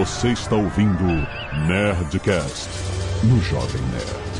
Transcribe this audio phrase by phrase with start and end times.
[0.00, 1.04] Você está ouvindo
[1.66, 2.70] Nerdcast
[3.22, 4.30] no Jovem Nerd.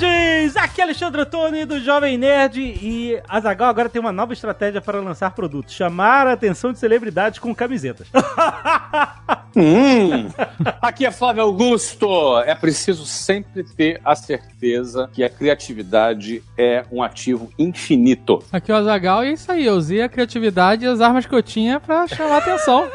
[0.00, 0.56] Nerds!
[0.56, 4.80] Aqui é Alexandre Antônio do Jovem Nerd e a Zagal agora tem uma nova estratégia
[4.80, 5.74] para lançar produtos.
[5.74, 8.06] Chamar a atenção de celebridades com camisetas.
[9.56, 10.28] Hum.
[10.80, 12.38] Aqui é Flávio Augusto.
[12.40, 18.42] É preciso sempre ter a certeza que a criatividade é um ativo infinito.
[18.52, 19.66] Aqui é o Azagal e é isso aí.
[19.66, 22.88] Eu usei a criatividade e as armas que eu tinha pra chamar atenção.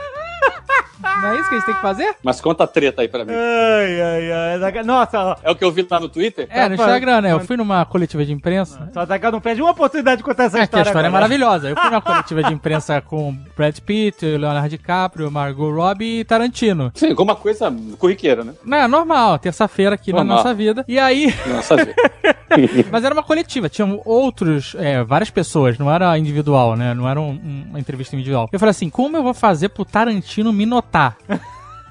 [1.21, 2.15] Não é isso que a gente tem que fazer?
[2.23, 3.31] Mas conta a treta aí pra mim.
[3.31, 4.31] ai, ai,
[4.63, 4.83] ai.
[4.83, 6.47] Nossa, ó, É o que eu vi lá no Twitter?
[6.49, 7.31] É, no Instagram, né?
[7.31, 8.89] Eu fui numa coletiva de imprensa.
[8.93, 10.83] só a Zagal não perde uma oportunidade de contar essa É, que a história.
[10.89, 11.21] história é agora.
[11.21, 11.69] maravilhosa.
[11.69, 16.91] Eu fui numa coletiva de imprensa com Brad Pitt, Leonardo DiCaprio, Margot Robbie e Tarantino.
[16.95, 18.53] Sim, como uma coisa corriqueira, né?
[18.63, 20.37] Não, é normal, terça-feira aqui na Normal.
[20.37, 20.83] nossa vida.
[20.87, 21.93] E aí, Nossa vida.
[22.91, 26.93] mas era uma coletiva, tinham outros, é, várias pessoas, não era individual, né?
[26.93, 28.49] Não era um- um- uma entrevista individual.
[28.51, 31.17] Eu falei assim, como eu vou fazer pro Tarantino me notar?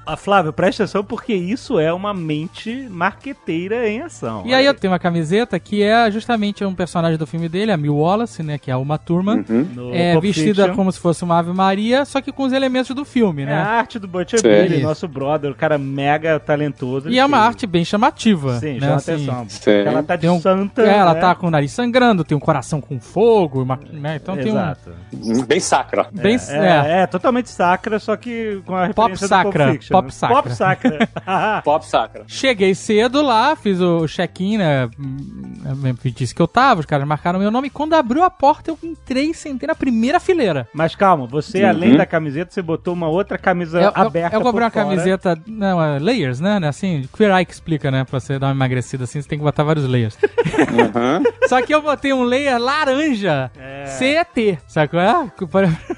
[0.09, 4.43] Ah, Flávio, presta atenção porque isso é uma mente marqueteira em ação.
[4.45, 7.77] E aí eu tenho uma camiseta que é justamente um personagem do filme dele, a
[7.77, 8.57] Mil Wallace, né?
[8.57, 9.43] Que é a Uma Turma.
[9.75, 10.75] No É vestida Fiction.
[10.75, 13.49] como se fosse uma Ave Maria, só que com os elementos do filme, É a
[13.49, 13.53] né?
[13.61, 14.41] arte do Butcher.
[14.41, 17.09] Billy, nosso brother, o cara mega talentoso.
[17.09, 18.59] E é uma Ele arte bem chamativa.
[18.59, 18.79] Sim, né?
[18.79, 19.11] chama assim.
[19.13, 19.45] atenção.
[19.49, 19.71] Sim.
[19.71, 20.83] Ela tá de um- santa.
[20.83, 21.19] É, ela né?
[21.19, 24.15] tá com o nariz sangrando, tem um coração com fogo, uma- né?
[24.21, 24.55] então tem um.
[24.55, 24.91] Exato.
[25.47, 26.07] Bem sacra.
[26.13, 29.96] Bem, É, é, é, totalmente sacra, só que com a Pop sacra, Fiction.
[30.01, 30.35] Pop sacra.
[30.43, 31.09] Pop sacra.
[31.63, 32.23] Pop sacra.
[32.27, 34.89] Cheguei cedo lá, fiz o check-in, né?
[34.99, 37.67] hum, Disse que eu tava, os caras marcaram meu nome.
[37.67, 40.67] E quando abriu a porta, eu entrei e sentei na primeira fileira.
[40.73, 41.69] Mas calma, você, Uhum.
[41.69, 44.85] além da camiseta, você botou uma outra camisa Eu, eu, aberta eu comprei uma fora.
[44.85, 46.59] camiseta, não, é layers, né?
[46.59, 48.03] né, Assim, Queer Eye que explica, né?
[48.03, 50.17] Pra você dar uma emagrecida assim, você tem que botar vários layers.
[50.17, 51.23] Uhum.
[51.47, 53.51] Só que eu botei um layer laranja
[53.97, 55.31] CET, sabe qual é?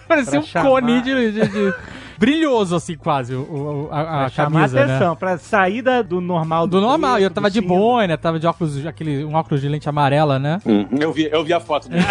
[0.08, 0.70] Parecia Pra um chamar.
[0.70, 1.74] cone de, de- de-
[2.20, 4.96] brilhoso, assim, quase, o, o- a, a Pra chamar camisa, né?
[4.96, 6.68] atenção, pra sair da- do normal.
[6.68, 9.62] Do normal, e eu preto, tava do de boina, tava de óculos, aquele, um óculos
[9.62, 10.60] de lente amarela, né?
[10.66, 10.88] Uhum.
[11.00, 12.04] Eu, vi, eu vi a foto dele.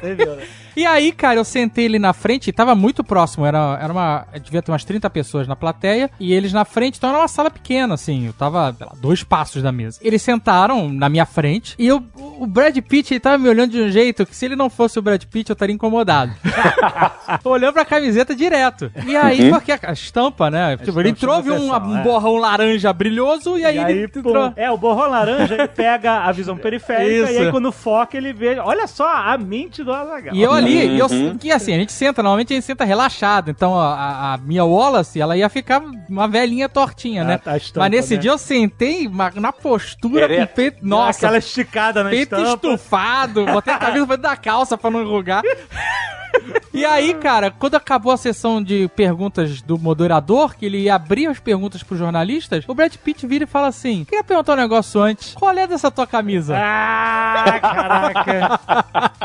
[0.00, 0.42] Você viu, né?
[0.76, 3.46] E aí, cara, eu sentei ali na frente e tava muito próximo.
[3.46, 4.26] Era, era uma.
[4.42, 6.10] Devia ter umas 30 pessoas na plateia.
[6.20, 8.26] E eles na frente, então era uma sala pequena, assim.
[8.26, 9.98] Eu tava, sei lá, dois passos da mesa.
[10.02, 11.74] Eles sentaram na minha frente.
[11.78, 12.04] E eu,
[12.38, 14.98] o Brad Pitt ele tava me olhando de um jeito que se ele não fosse
[14.98, 16.32] o Brad Pitt, eu estaria incomodado.
[17.44, 18.92] Olhando pra camiseta direto.
[19.06, 20.76] E aí, porque a, a estampa, né?
[20.76, 22.02] Tipo, ele entrou, viu um, atenção, um é.
[22.02, 23.56] borrão laranja brilhoso.
[23.58, 24.52] E aí, E aí, ele pô, entrou.
[24.56, 27.32] é, o borrão laranja, ele pega a visão periférica Isso.
[27.32, 30.34] e aí quando foca ele vê, olha só a mente do Azaghal.
[30.34, 31.38] E eu ali, e eu, Uhum.
[31.38, 33.50] que assim, a gente senta, normalmente a gente senta relaxado.
[33.50, 37.34] Então a, a, a minha Wallace, ela ia ficar uma velhinha tortinha, né?
[37.34, 38.20] Ah, tá, a estampa, Mas nesse né?
[38.20, 40.78] dia eu sentei na postura com o peito.
[40.82, 42.54] Nossa, aquela esticada na peito estampa.
[42.54, 45.42] estufado, botei a camisa dentro da calça pra não enrugar.
[46.72, 51.26] E aí, cara, quando acabou a sessão de perguntas do moderador, que ele ia abrir
[51.26, 55.00] as perguntas pros jornalistas, o Brad Pitt vira e fala assim: Queria perguntar um negócio
[55.00, 55.32] antes.
[55.34, 56.54] Qual é dessa tua camisa?
[56.56, 58.60] Ah, caraca.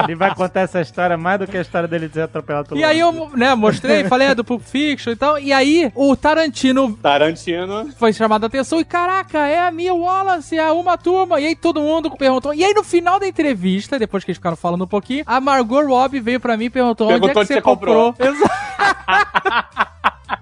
[0.03, 2.79] ele vai contar essa história mais do que a história dele de ser atropelado pelo
[2.79, 5.37] E aí eu, né, mostrei, falei é do Pulp Fiction e tal.
[5.37, 7.89] E aí o Tarantino Tarantino.
[7.97, 11.39] foi chamado a atenção e caraca, é a Mia Wallace, é uma turma.
[11.39, 12.53] E aí todo mundo perguntou.
[12.53, 15.85] E aí no final da entrevista, depois que eles ficaram falando um pouquinho, a Margot
[15.85, 18.13] Robbie veio pra mim e perguntou, Perguntou que onde você você comprou?
[18.13, 18.27] comprou.
[18.33, 18.51] Exato.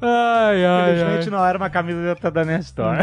[0.01, 0.91] ai, ai, ai.
[0.93, 2.97] Infelizmente não era uma camiseta da Nerd Store.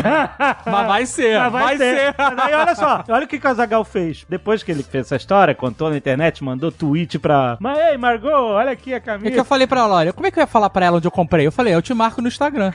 [0.65, 2.15] Mas vai ser, Mas vai, ser.
[2.17, 4.25] Mas aí, olha só, olha o que o Azagal fez.
[4.29, 7.57] Depois que ele fez essa história, contou na internet, mandou tweet pra.
[7.61, 9.45] Mas ei, Margot, olha aqui a É que eu camisa.
[9.45, 11.47] falei pra ela, olha, como é que eu ia falar pra ela onde eu comprei?
[11.47, 12.73] Eu falei, eu te marco no Instagram.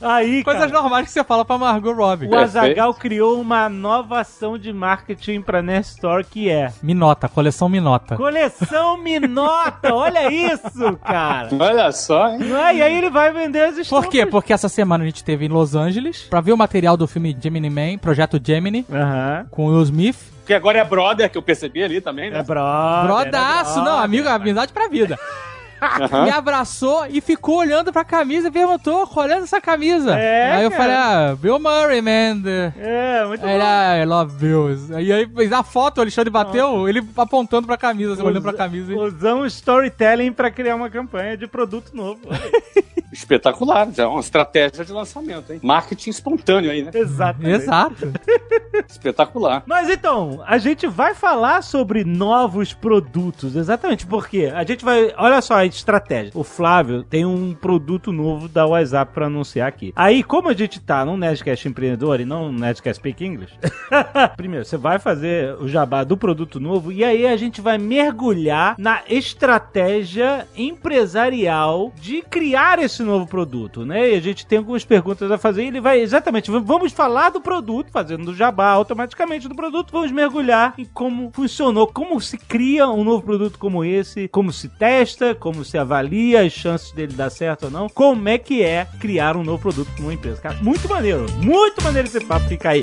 [0.00, 2.26] Aí, Coisas cara, normais que você fala pra Margot Robbie.
[2.28, 7.68] o Azagal criou uma nova ação de marketing pra Nerd Store que é Minota, coleção
[7.68, 8.16] Minota.
[8.16, 9.92] Coleção Minota.
[9.94, 11.48] olha isso, cara.
[11.58, 12.38] Olha só, hein?
[12.40, 12.76] Não é?
[12.76, 14.04] E aí ele vai vender as estampas.
[14.06, 14.26] Por quê?
[14.26, 17.36] Porque essa semana a gente teve em Los Angeles pra ver o material do filme
[17.40, 19.46] Gemini Man, Projeto Gemini, Aham.
[19.50, 20.16] com o Will Smith.
[20.44, 22.40] Que agora é brother, que eu percebi ali também, né?
[22.40, 23.06] É brother.
[23.06, 24.04] Brodaço, é não, brother.
[24.04, 25.16] amigo, amizade pra vida.
[25.82, 26.24] Aham.
[26.24, 30.16] Me abraçou e ficou olhando pra camisa e perguntou, qual é essa camisa?
[30.18, 30.82] É, aí eu cara.
[30.82, 32.42] falei, ah, Bill Murray, man.
[32.76, 33.64] É, muito Aí bom.
[33.64, 34.92] ah, I love Bills.
[34.92, 38.52] E aí fez a foto, o Alexandre bateu, ele apontando pra camisa, assim, olhando pra
[38.52, 38.94] camisa.
[38.94, 42.20] Usamos storytelling pra criar uma campanha de produto novo.
[43.12, 45.60] Espetacular, já é uma estratégia de lançamento, hein?
[45.62, 46.90] Marketing espontâneo aí, né?
[46.94, 47.62] Exatamente.
[47.62, 48.12] Exato.
[48.88, 49.62] Espetacular.
[49.66, 55.12] Mas então, a gente vai falar sobre novos produtos, exatamente, porque a gente vai.
[55.16, 56.32] Olha só a estratégia.
[56.34, 59.92] O Flávio tem um produto novo da WhatsApp pra anunciar aqui.
[59.94, 63.52] Aí, como a gente tá num Nerdcast empreendedor e não num Nerdcast Speak English,
[64.36, 68.74] primeiro, você vai fazer o jabá do produto novo e aí a gente vai mergulhar
[68.78, 74.10] na estratégia empresarial de criar esse novo produto, né?
[74.10, 77.40] E a gente tem algumas perguntas a fazer e ele vai exatamente, vamos falar do
[77.40, 82.88] produto, fazendo o jabá automaticamente do produto, vamos mergulhar em como funcionou, como se cria
[82.88, 87.30] um novo produto como esse, como se testa, como se avalia as chances dele dar
[87.30, 90.40] certo ou não, como é que é criar um novo produto para uma empresa.
[90.40, 92.82] Cara, muito maneiro, muito maneiro esse papo, fica aí.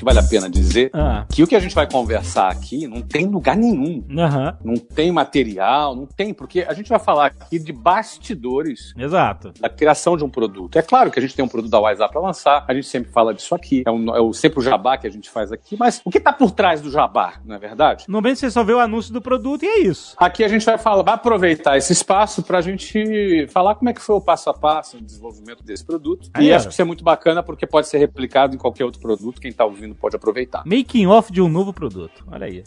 [0.00, 3.02] que vale a pena dizer Ah, que o que a gente vai conversar aqui não
[3.02, 4.02] tem lugar nenhum.
[4.18, 9.52] aham, Não tem material, não tem, porque a gente vai falar aqui de bastidores exato.
[9.60, 10.76] da criação de um produto.
[10.78, 13.10] É claro que a gente tem um produto da WhatsApp para lançar, a gente sempre
[13.12, 15.76] fala disso aqui, é, um- é o, sempre o jabá que a gente faz aqui,
[15.78, 18.04] mas o que está por trás do jabá, não é verdade?
[18.08, 20.14] Normalmente você só vê o anúncio do produto e é isso.
[20.16, 23.92] Aqui a gente vai falar, vai aproveitar esse espaço para a gente falar como é
[23.92, 26.30] que foi o passo a passo no desenvolvimento desse produto.
[26.32, 26.56] Aí, e ó.
[26.56, 29.40] acho que isso é muito bacana porque pode ser replicado em qualquer outro produto.
[29.40, 30.62] Quem está ouvindo pode aproveitar.
[30.66, 32.24] Making off de um novo produto.
[32.30, 32.64] Olha aí.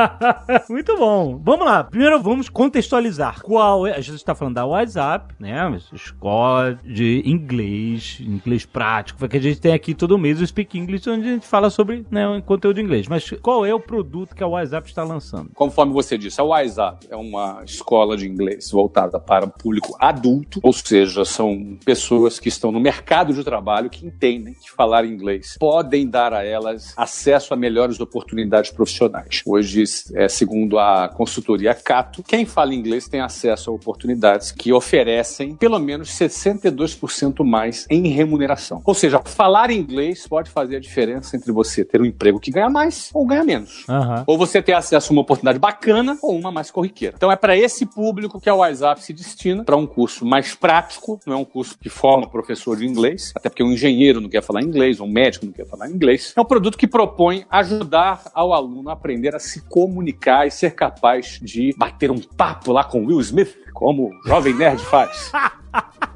[0.68, 1.40] Muito bom.
[1.42, 1.84] Vamos lá.
[1.84, 3.42] Primeiro vamos contextualizar.
[3.42, 3.92] Qual é?
[3.92, 5.56] A gente está falando da WhatsApp, né?
[5.92, 9.18] Escola de inglês, inglês prático.
[9.18, 11.70] Foi que a gente tem aqui todo mês o Speak English, onde a gente fala
[11.70, 13.08] sobre né, o conteúdo inglês.
[13.08, 15.50] Mas qual é o produto que a WhatsApp está lançando?
[15.54, 20.60] Conforme você disse, a WhatsApp é uma escola de inglês voltada para o público adulto,
[20.62, 25.56] ou seja, são pessoas que estão no mercado de trabalho, que entendem que falar inglês
[25.58, 29.42] podem dar a elas acesso a melhores oportunidades profissionais.
[29.44, 29.84] Hoje,
[30.14, 35.78] é, segundo a consultoria Cato, quem fala inglês tem acesso a oportunidades que oferecem pelo
[35.78, 38.82] menos 62% mais em remuneração.
[38.84, 42.70] Ou seja, falar inglês pode fazer a diferença entre você ter um emprego que ganha
[42.70, 43.84] mais ou ganha menos.
[43.88, 44.24] Aham.
[44.26, 47.14] Ou você ter acesso a uma oportunidade bacana ou uma mais corriqueira.
[47.16, 51.20] Então é para esse público que a WhatsApp se destina, para um curso mais prático,
[51.26, 54.42] não é um curso que forma professor de inglês, até porque um engenheiro não quer
[54.42, 56.32] falar inglês, um médico não quer falar inglês.
[56.36, 60.74] É um produto que propõe ajudar ao aluno a aprender a se comunicar e ser
[60.74, 65.32] capaz de bater um papo lá com Will Smith, como o Jovem Nerd faz.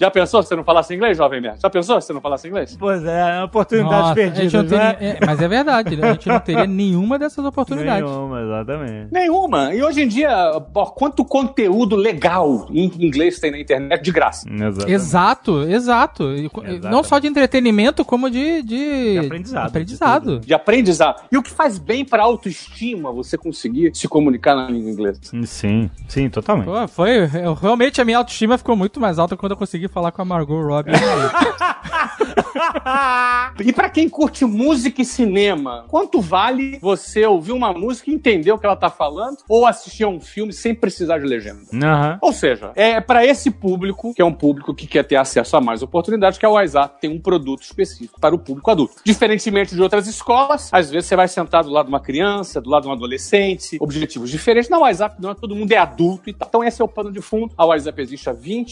[0.00, 1.58] Já pensou se você não falasse inglês, Jovem Nerd?
[1.60, 2.76] Já pensou se você não falasse inglês?
[2.78, 4.96] Pois é, oportunidades Nossa, a gente perdidas, não teria- né?
[5.20, 8.08] é, mas é verdade, a gente não teria nenhuma dessas oportunidades.
[8.08, 9.08] Nenhuma, exatamente.
[9.12, 9.74] Nenhuma.
[9.74, 14.48] E hoje em dia, ó, quanto conteúdo legal em inglês tem na internet de graça.
[14.48, 14.92] Exatamente.
[14.92, 16.24] Exato, exato.
[16.34, 16.50] E.
[16.82, 19.12] Não só de entretenimento, como de, de...
[19.12, 20.40] De aprendizado, aprendizado.
[20.40, 21.22] De aprendizado.
[21.30, 25.20] E o que faz bem para autoestima você conseguir se comunicar na língua inglesa.
[25.44, 26.66] Sim, sim, totalmente.
[26.66, 27.28] Pô, foi.
[27.42, 30.24] eu- realmente a minha autoestima ficou muito mais alta quando eu consegui falar com a
[30.24, 30.90] Margot Robbie.
[33.64, 38.50] E para quem curte música e cinema, quanto vale você ouvir uma música e entender
[38.52, 41.62] o que ela tá falando ou assistir a um filme sem precisar de legenda?
[41.72, 42.18] Aham.
[42.20, 45.60] Ou seja, é para esse público, que é um público que quer ter acesso a
[45.60, 48.94] mais oportunidades, que a WhatsApp tem um produto específico para o público adulto.
[49.04, 52.70] Diferentemente de outras escolas, às vezes você vai sentar do lado de uma criança, do
[52.70, 54.68] lado de um adolescente, objetivos diferentes.
[54.68, 56.48] Na WhatsApp não, todo mundo é adulto e tal.
[56.48, 57.52] Então esse é o pano de fundo.
[57.56, 58.62] A WhatsApp existe há 24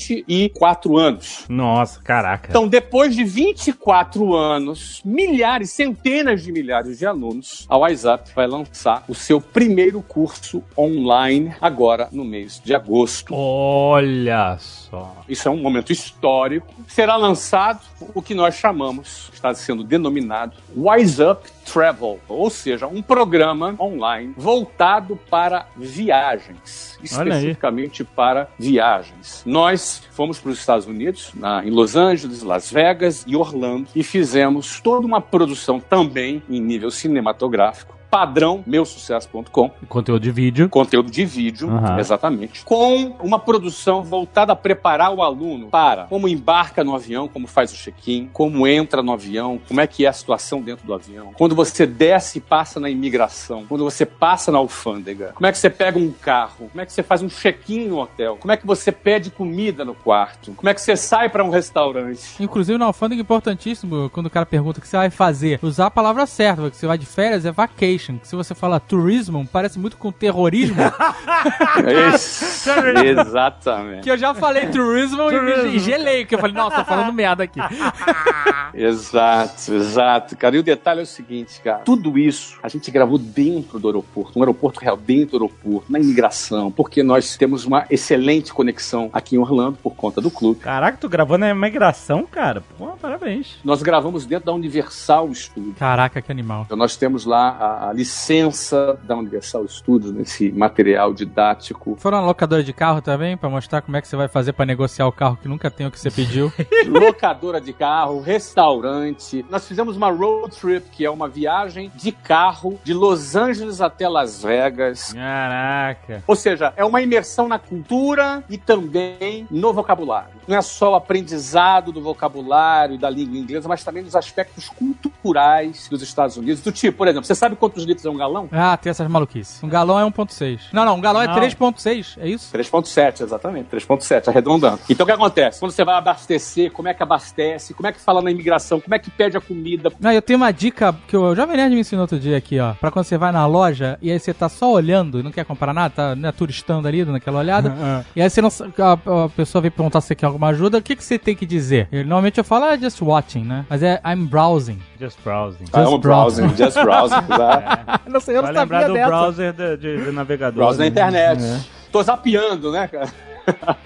[0.99, 1.45] anos.
[1.49, 2.49] Nossa, caraca.
[2.51, 9.05] Então, depois de 24 anos, milhares, centenas de milhares de alunos, a WhatsApp vai lançar
[9.09, 13.35] o seu primeiro curso online agora no mês de agosto.
[13.35, 15.25] Olha só.
[15.29, 16.73] Isso é um momento histórico.
[16.87, 17.81] Será lançado
[18.15, 24.35] o que nós chamamos, está sendo denominado Wise Up Travel, ou seja, um programa online
[24.37, 29.43] voltado para viagens, especificamente para viagens.
[29.47, 34.03] Nós fomos para os Estados Unidos, na- em Los Angeles, Las Vegas e Orlando, e
[34.03, 38.00] fizemos toda uma produção também em nível cinematográfico.
[38.11, 40.69] Padrão meusucesso.com, Conteúdo de vídeo.
[40.69, 41.99] conteúdo de vídeo, Aham.
[41.99, 47.47] exatamente, com uma produção voltada a preparar o aluno para como embarca no avião, como
[47.47, 50.93] faz o check-in, como entra no avião, como é que é a situação dentro do
[50.93, 55.53] avião, quando você desce e passa na imigração, quando você passa na alfândega, como é
[55.53, 58.51] que você pega um carro, como é que você faz um check-in no hotel, como
[58.51, 62.43] é que você pede comida no quarto, como é que você sai para um restaurante.
[62.43, 65.87] Inclusive na alfândega é importantíssimo, quando o cara pergunta o que você vai fazer, usar
[65.87, 68.00] a palavra certa, porque você vai de férias é vacation.
[68.19, 70.77] Que se você fala turismo, parece muito com terrorismo.
[72.15, 72.71] Isso,
[73.05, 74.03] exatamente.
[74.03, 77.45] que eu já falei turismo e, e gelei, que eu falei, nossa, tô falando merda
[77.45, 77.61] aqui.
[78.73, 80.57] Exato, exato, cara.
[80.57, 81.81] E o detalhe é o seguinte, cara.
[81.81, 85.99] Tudo isso a gente gravou dentro do aeroporto, um aeroporto real, dentro do aeroporto, na
[85.99, 90.61] imigração, porque nós temos uma excelente conexão aqui em Orlando por conta do clube.
[90.61, 92.63] Caraca, tu gravou na imigração, cara?
[92.79, 93.59] Pô, parabéns.
[93.65, 95.77] Nós gravamos dentro da Universal Studios.
[95.77, 96.63] Caraca, que animal.
[96.67, 101.97] Então nós temos lá a, a licença da Universal Studios nesse material didático.
[101.99, 105.07] Foram locadora de carro também, pra mostrar como é que você vai fazer pra negociar
[105.07, 106.53] o carro que nunca tem o que você pediu.
[106.89, 109.45] locadora de carro, restaurante.
[109.51, 114.09] Nós fizemos uma road trip, que é uma viagem de carro de Los Angeles até
[114.09, 115.13] Las Vegas.
[115.13, 116.23] Caraca.
[116.27, 120.41] Ou seja, é uma imersão na cultura e também no vocabulário.
[120.47, 124.69] Não é só o aprendizado do vocabulário e da língua inglesa, mas também dos aspectos
[124.69, 126.61] culturais dos Estados Unidos.
[126.63, 128.49] Do tipo, por exemplo, você sabe quantos litros é um galão?
[128.53, 129.63] Ah, tem essas maluquices.
[129.63, 130.61] Um galão é 1.6.
[130.73, 131.33] Não, não, um galão Não.
[131.33, 132.57] é 3.6, é isso?
[132.57, 134.79] 3.7, exatamente, 3.7, arredondando.
[134.89, 135.61] Então o que acontece?
[135.61, 138.95] Quando você vai abastecer, como é que abastece, como é que fala na imigração, como
[138.95, 139.93] é que pede a comida.
[140.01, 142.75] Não, eu tenho uma dica que o Jovem Nerd me ensinou outro dia aqui, ó.
[142.75, 145.45] Pra quando você vai na loja e aí você tá só olhando e não quer
[145.45, 147.75] comprar nada, tá né, turistando ali, dando aquela olhada.
[148.15, 150.83] e aí você não, a, a pessoa vem perguntar se você quer alguma ajuda, o
[150.83, 151.89] que, que você tem que dizer?
[151.91, 153.65] Eu, normalmente eu falo, ah, just watching, né?
[153.69, 154.79] Mas é I'm browsing.
[154.99, 155.65] Just browsing.
[155.73, 157.23] Ah, é um browsing, just browsing,
[157.87, 158.11] exato.
[158.11, 159.09] não sei, eu Vai não lembrar sabia do dessa.
[159.09, 160.55] browser de, de- de navegador.
[160.57, 160.91] Browser na né?
[160.91, 161.43] internet.
[161.45, 161.61] É.
[161.93, 163.09] Tô zapeando, né, cara?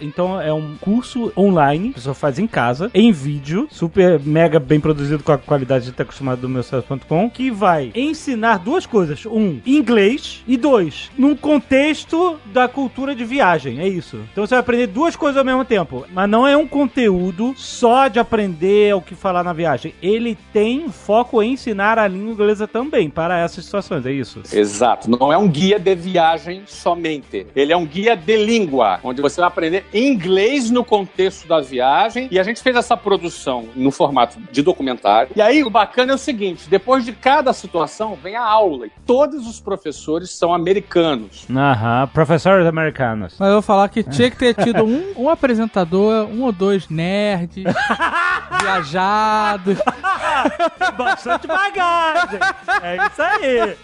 [0.01, 4.81] Então é um curso online, a pessoa faz em casa, em vídeo, super mega bem
[4.81, 9.25] produzido com a qualidade de estar acostumado do meu site.com, que vai ensinar duas coisas.
[9.27, 13.81] Um, inglês, e dois, num contexto da cultura de viagem.
[13.81, 14.21] É isso.
[14.33, 16.05] Então você vai aprender duas coisas ao mesmo tempo.
[16.13, 19.95] Mas não é um conteúdo só de aprender o que falar na viagem.
[20.03, 24.05] Ele tem foco em ensinar a língua inglesa também para essas situações.
[24.07, 24.43] É isso.
[24.53, 25.11] Exato.
[25.11, 27.47] Não é um guia de viagem somente.
[27.55, 32.29] Ele é um guia de língua, onde você vai aprender inglês no contexto da viagem.
[32.31, 35.33] E a gente fez essa produção no formato de documentário.
[35.37, 38.87] E aí o bacana é o seguinte: depois de cada situação vem a aula.
[38.87, 41.47] E todos os professores são americanos.
[41.51, 43.35] Aham, professores americanos.
[43.39, 46.89] Mas eu vou falar que tinha que ter tido um, um apresentador, um ou dois
[46.89, 47.65] nerds,
[48.61, 49.79] viajados.
[50.97, 52.41] Bastante bagagem.
[52.83, 53.77] É isso aí.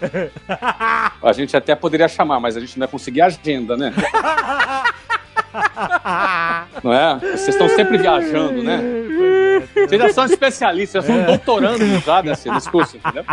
[1.21, 3.93] A gente até poderia chamar, mas a gente não ia conseguir agenda, né?
[6.83, 7.19] Não é?
[7.19, 8.79] Vocês estão sempre viajando, né?
[9.75, 13.23] Vocês já são especialistas, já são doutorandos já desse, desse curso, entendeu?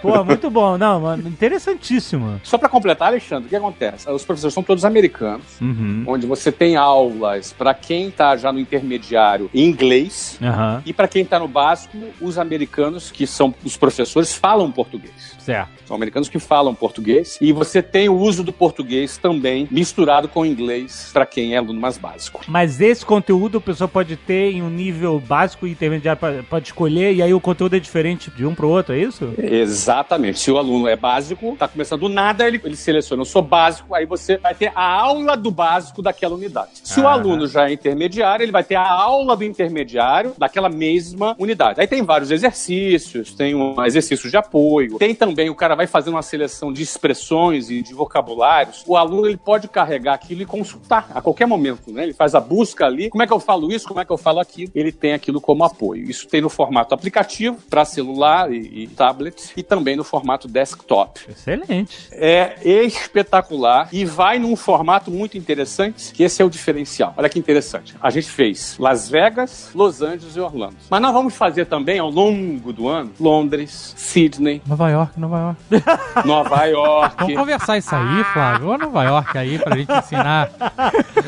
[0.00, 0.78] Pô, muito bom.
[0.78, 2.40] Não, mano, interessantíssimo.
[2.42, 4.08] Só para completar, Alexandre, o que acontece?
[4.10, 6.04] Os professores são todos americanos, Uhum.
[6.06, 10.82] onde você tem aulas para quem tá já no intermediário em inglês Aham.
[10.84, 15.34] e para quem tá no básico, os americanos, que são os professores, falam português.
[15.38, 15.70] Certo.
[15.86, 20.40] São americanos que falam português e você tem o uso do português também misturado com
[20.40, 22.40] o inglês para quem é aluno mais básico.
[22.48, 27.12] Mas esse conteúdo a pessoa pode ter em um nível básico e intermediário, pode- escolher,
[27.14, 29.32] e aí o conteúdo é diferente de um pro outro, é isso?
[29.38, 30.38] Exatamente.
[30.38, 33.94] Se o aluno é básico, tá começando do nada, ele, ele seleciona, eu sou básico,
[33.94, 36.70] aí você vai ter a aula do básico daquela unidade.
[36.82, 37.12] Se o Ah.
[37.12, 41.80] aluno já é intermediário, ele vai ter a aula do intermediário daquela mesma unidade.
[41.80, 46.14] Aí tem vários exercícios, tem um exercício de apoio, tem também o cara vai fazendo
[46.14, 48.82] uma seleção de expressões e de vocabulários.
[48.86, 52.04] O aluno ele pode carregar aquilo e consultar a qualquer momento, né?
[52.04, 54.18] Ele faz a busca ali, como é que eu falo isso, como é que eu
[54.18, 54.70] falo aquilo.
[54.74, 56.08] Ele tem aquilo como apoio.
[56.08, 61.20] Isso tem no formato aplicativo para celular e, e tablet e também no formato desktop.
[61.28, 62.08] Excelente.
[62.12, 67.14] É espetacular e vai num formato muito interessante, que esse é o diferencial.
[67.16, 67.94] Olha que interessante.
[68.00, 70.76] A gente fez Las Vegas, Los Angeles e Orlando.
[70.88, 76.26] Mas nós vamos fazer também ao longo do ano Londres, Sydney, Nova York, Nova York.
[76.26, 77.16] Nova York.
[77.18, 78.68] Vamos conversar isso aí, Flávio.
[78.68, 80.50] Ou Nova York aí pra gente ensinar.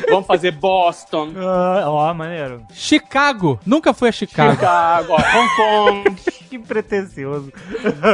[0.09, 2.61] Vamos fazer Boston, Ah, Ó, maneiro.
[2.73, 3.59] Chicago.
[3.65, 4.53] Nunca fui a Chicago.
[4.53, 5.55] Chicago, ó, Hong
[6.03, 6.15] Kong.
[6.47, 7.51] Que pretencioso.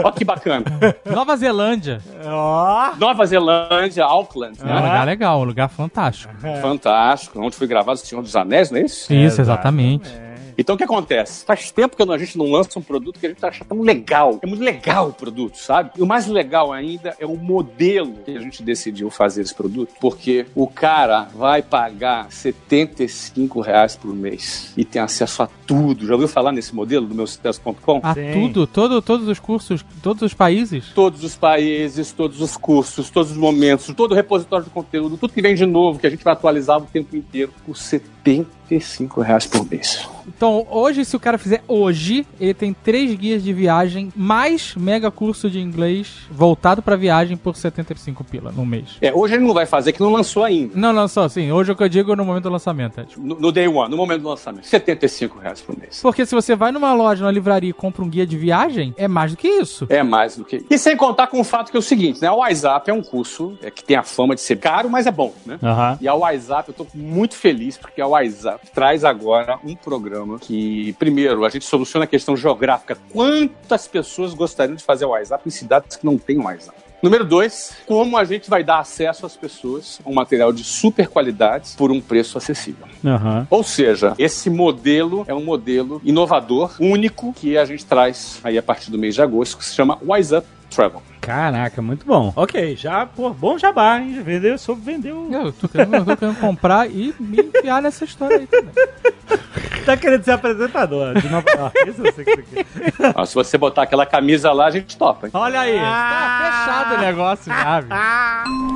[0.03, 0.65] Ó que bacana.
[1.05, 2.01] Nova Zelândia.
[2.25, 2.95] Ó.
[2.97, 4.75] Nova Zelândia, Auckland, É um né?
[4.75, 6.33] lugar legal, um lugar fantástico.
[6.59, 7.39] Fantástico.
[7.39, 9.13] Onde foi gravado o Senhor dos Anéis, não é isso?
[9.13, 10.09] Isso, exatamente.
[10.57, 11.45] Então o que acontece?
[11.45, 14.39] Faz tempo que a gente não lança um produto que a gente acha tão legal.
[14.41, 15.91] É muito legal o produto, sabe?
[15.97, 19.93] E o mais legal ainda é o modelo que a gente decidiu fazer esse produto.
[19.99, 26.05] Porque o cara vai pagar 75 reais por mês e tem acesso a tudo.
[26.05, 28.01] Já ouviu falar nesse modelo do meu sucesso.com?
[28.03, 28.31] A Sim.
[28.33, 30.91] tudo, todo, todos os cursos, todos os países.
[30.93, 35.33] Todos os países, todos os cursos, todos os momentos, todo o repositório de conteúdo, tudo
[35.33, 39.21] que vem de novo, que a gente vai atualizar o tempo inteiro por 75 75
[39.21, 40.07] reais por mês.
[40.27, 45.11] Então, hoje, se o cara fizer hoje, ele tem três guias de viagem, mais mega
[45.11, 48.97] curso de inglês voltado pra viagem por 75 pila no mês.
[49.01, 50.73] É, hoje ele não vai fazer, que não lançou ainda.
[50.75, 53.01] Não, não, só assim, hoje é o que eu digo no momento do lançamento.
[53.01, 53.21] É, tipo.
[53.21, 54.65] No, no day one, no momento do lançamento.
[54.65, 55.99] 75 reais por mês.
[56.01, 59.07] Porque se você vai numa loja, numa livraria e compra um guia de viagem, é
[59.07, 59.85] mais do que isso.
[59.89, 60.67] É mais do que isso.
[60.69, 62.31] E sem contar com o fato que é o seguinte, né?
[62.31, 65.11] O WhatsApp é um curso é, que tem a fama de ser caro, mas é
[65.11, 65.59] bom, né?
[65.99, 70.93] E a WhatsApp, eu tô muito feliz porque a WhatsApp traz agora um programa que,
[70.99, 72.97] primeiro, a gente soluciona a questão geográfica.
[73.11, 76.77] Quantas pessoas gostariam de fazer o WhatsApp em cidades que não têm WhatsApp?
[77.03, 81.09] Número dois, como a gente vai dar acesso às pessoas a um material de super
[81.09, 82.87] qualidade por um preço acessível.
[83.03, 83.45] Aham.
[83.49, 88.63] Ou seja, esse modelo é um modelo inovador, único, que a gente traz aí a
[88.63, 91.01] partir do mês de agosto, que se chama Wise Up Travel.
[91.25, 92.33] Caraca, muito bom.
[92.35, 94.21] Ok, já, pô, bom jabá, hein?
[94.21, 95.31] Vendeu, soube vender o...
[95.31, 98.73] Eu tô querendo, eu tô querendo comprar e me enfiar nessa história aí também.
[99.85, 101.89] Tá querendo ser apresentador de Nova York.
[101.89, 103.13] Isso eu sei que você quer.
[103.15, 105.25] Ó, se você botar aquela camisa lá, a gente topa.
[105.27, 105.31] hein?
[105.35, 107.89] Olha aí, tá fechado o negócio já, viu?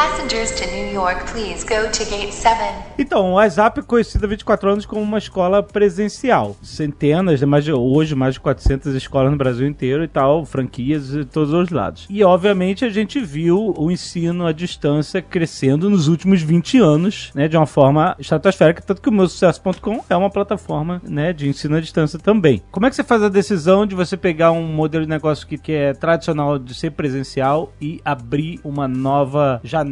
[0.00, 2.56] Passengers to New York, please go to gate 7.
[2.98, 6.56] Então, o WhatsApp é conhecido há 24 anos como uma escola presencial.
[6.62, 11.08] Centenas, né, mais de, hoje mais de 400 escolas no Brasil inteiro e tal, franquias
[11.10, 12.06] de todos os lados.
[12.08, 17.46] E, obviamente, a gente viu o ensino à distância crescendo nos últimos 20 anos, né,
[17.46, 21.76] de uma forma estratosférica, tanto que o meu sucesso.com é uma plataforma, né, de ensino
[21.76, 22.62] à distância também.
[22.70, 25.58] Como é que você faz a decisão de você pegar um modelo de negócio que,
[25.58, 29.89] que é tradicional de ser presencial e abrir uma nova janela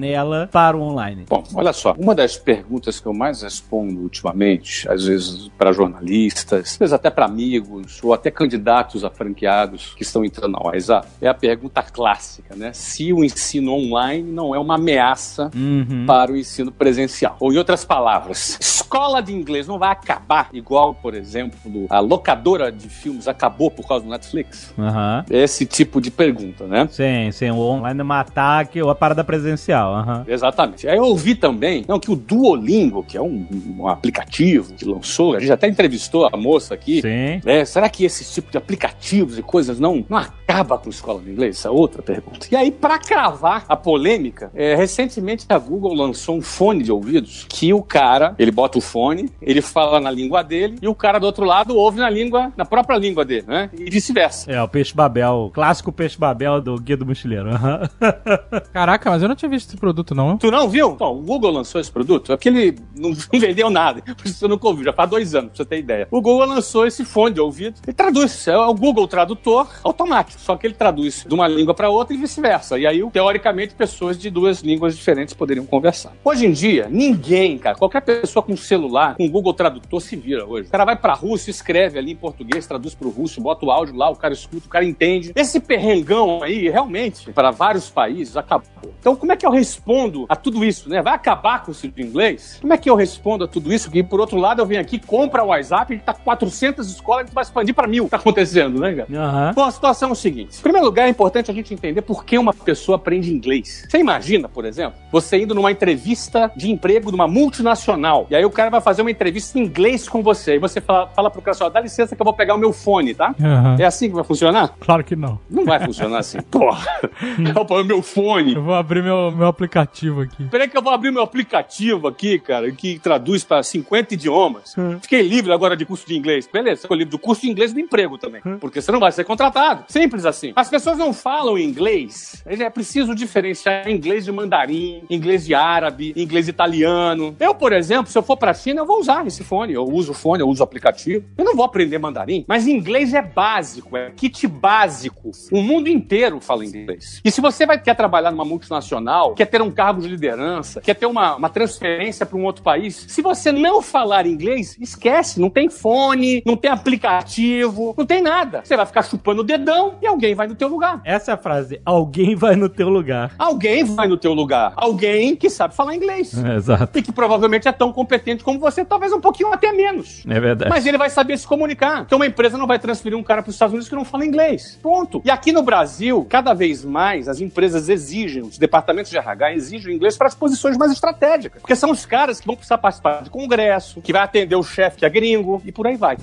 [0.51, 1.25] para o online?
[1.29, 6.73] Bom, olha só, uma das perguntas que eu mais respondo ultimamente, às vezes para jornalistas,
[6.73, 11.09] às vezes até para amigos, ou até candidatos a franqueados que estão entrando na WhatsApp,
[11.21, 12.73] é a pergunta clássica, né?
[12.73, 16.05] Se o ensino online não é uma ameaça Uhum.
[16.07, 17.37] para o ensino presencial.
[17.41, 22.71] Ou, em outras palavras, escola de inglês não vai acabar igual, por exemplo, a locadora
[22.73, 24.73] de filmes acabou por causa do Netflix?
[24.79, 25.25] Aham.
[25.31, 26.89] Esse tipo de pergunta, né?
[26.91, 29.78] Sim, sim, o online matar que a parada presencial.
[29.87, 30.25] Aham.
[30.27, 30.89] Exatamente.
[30.89, 33.47] Aí eu ouvi também não, que o Duolingo, que é um,
[33.79, 37.01] um aplicativo que lançou, a gente até entrevistou a moça aqui.
[37.03, 37.41] Sim.
[37.45, 41.21] né, será que esse tipo de aplicativos e coisas não, não acaba com a escola
[41.21, 41.59] de inglês?
[41.59, 42.47] Essa é outra pergunta.
[42.51, 47.47] E aí, para cravar a polêmica, é, recentemente a Google lançou um fone de ouvidos
[47.49, 51.19] que o cara, ele bota o fone, ele fala na língua dele e o cara
[51.19, 53.71] do outro lado ouve na língua, na própria língua dele, né?
[53.77, 54.51] E vice-versa.
[54.51, 57.51] É, o peixe babel, o clássico peixe babel do Guia do Mochileiro.
[57.51, 57.89] Aham.
[58.73, 60.37] Caraca, mas eu não tinha visto esse produto, não.
[60.37, 60.93] Tu não viu?
[60.93, 64.03] Então, o Google lançou esse produto, é porque ele não vendeu nada.
[64.03, 66.09] Por isso você nunca ouviu, já faz dois anos, pra você ter ideia.
[66.11, 67.81] O Google lançou esse fone de ouvido.
[67.87, 71.89] Ele traduz, é o Google Tradutor automático, só que ele traduz de uma língua para
[71.89, 72.79] outra e vice-versa.
[72.79, 76.13] E aí, teoricamente, pessoas de duas línguas diferentes poderiam conversar.
[76.25, 80.69] Hoje em dia, ninguém, cara, qualquer pessoa com celular, com Google Tradutor, se vira hoje.
[80.69, 83.95] O cara vai pra Rússia, escreve ali em português, traduz pro russo, bota o áudio
[83.97, 85.33] lá, o cara escuta, o cara entende.
[85.35, 88.69] Esse perrengão aí, realmente, para vários países, acabou.
[89.01, 91.03] Então, como é que eu respondo a tudo isso, né?
[91.03, 92.59] Vai acabar com o ensino de inglês?
[92.61, 93.91] Como é que eu respondo a tudo isso?
[93.91, 97.23] Que, por outro lado, eu venho aqui, compra o WhatsApp, ele tá com 400 escolas,
[97.23, 98.09] a gente vai expandir para mil.
[98.09, 99.09] Tá acontecendo, né, cara?
[99.13, 99.53] Aham.
[99.55, 100.59] Bom, a situação é o seguinte.
[100.59, 103.87] Em primeiro lugar, é importante a gente entender por que uma pessoa aprende inglês.
[103.89, 108.45] Você imagina, por exemplo, você indo numa entrevista de emprego de uma multinacional, e aí
[108.45, 111.43] o cara vai fazer uma entrevista em inglês com você, e você fala, fala pro
[111.43, 113.35] cara assim, ó, dá licença que eu vou pegar o meu fone, tá?
[113.41, 113.77] Aham.
[113.79, 114.75] É assim que vai funcionar?
[114.81, 115.39] Claro que não.
[115.51, 116.41] Não vai funcionar assim.
[116.43, 116.87] Porra,
[117.57, 118.55] eu vou meu fone.
[118.55, 120.45] Eu vou abrir meu, meu aplicativo aqui.
[120.45, 124.75] Peraí que eu vou abrir meu aplicativo aqui, cara, que traduz para 50 idiomas.
[125.03, 126.49] Fiquei livre agora de curso de inglês.
[126.53, 128.41] Beleza, ficou livre do curso de inglês do emprego também.
[128.61, 129.85] Porque você não vai ser contratado.
[129.89, 130.53] Simples assim.
[130.55, 132.43] As pessoas não falam inglês.
[132.47, 137.35] É preciso diferenciar inglês de mandarim, inglês de árabe, inglês italiano.
[137.39, 139.73] Eu, por exemplo, se eu for pra China, eu vou usar esse fone.
[139.73, 141.25] Eu uso o fone, eu uso o aplicativo.
[141.37, 142.45] Eu não vou aprender mandarim.
[142.47, 145.31] Mas inglês é básico, é kit básico.
[145.53, 147.21] O mundo inteiro fala inglês.
[147.25, 150.95] E se você vai quer trabalhar numa multinacional, quer ter um cargo de liderança, quer
[150.95, 155.41] ter uma, uma transferência para um outro país, se você não falar inglês, esquece.
[155.41, 158.63] Não tem fone, não tem aplicativo, não tem nada.
[158.65, 161.01] Você vai ficar chupando o dedão e alguém vai no teu lugar.
[161.05, 161.81] Essa é a frase.
[161.85, 163.33] Alguém vai no teu lugar.
[163.39, 164.73] Alguém vai no teu lugar.
[164.75, 166.37] Alguém que sabe falar inglês.
[166.37, 166.99] É, exato.
[166.99, 170.25] E que provavelmente é tão competente como você, talvez um pouquinho até menos.
[170.29, 170.69] É verdade.
[170.69, 172.03] Mas ele vai saber se comunicar.
[172.03, 174.27] Então uma empresa não vai transferir um cara para os Estados Unidos que não fala
[174.27, 174.79] inglês.
[174.83, 175.23] Ponto.
[175.25, 179.93] E aqui no Brasil, cada vez mais as empresas exigem os departamentos de RH exigem
[179.93, 181.61] o inglês para as posições mais estratégicas.
[181.61, 184.99] Porque são os caras que vão precisar participar de congresso, que vai atender o chefe
[184.99, 186.17] que é gringo, e por aí vai.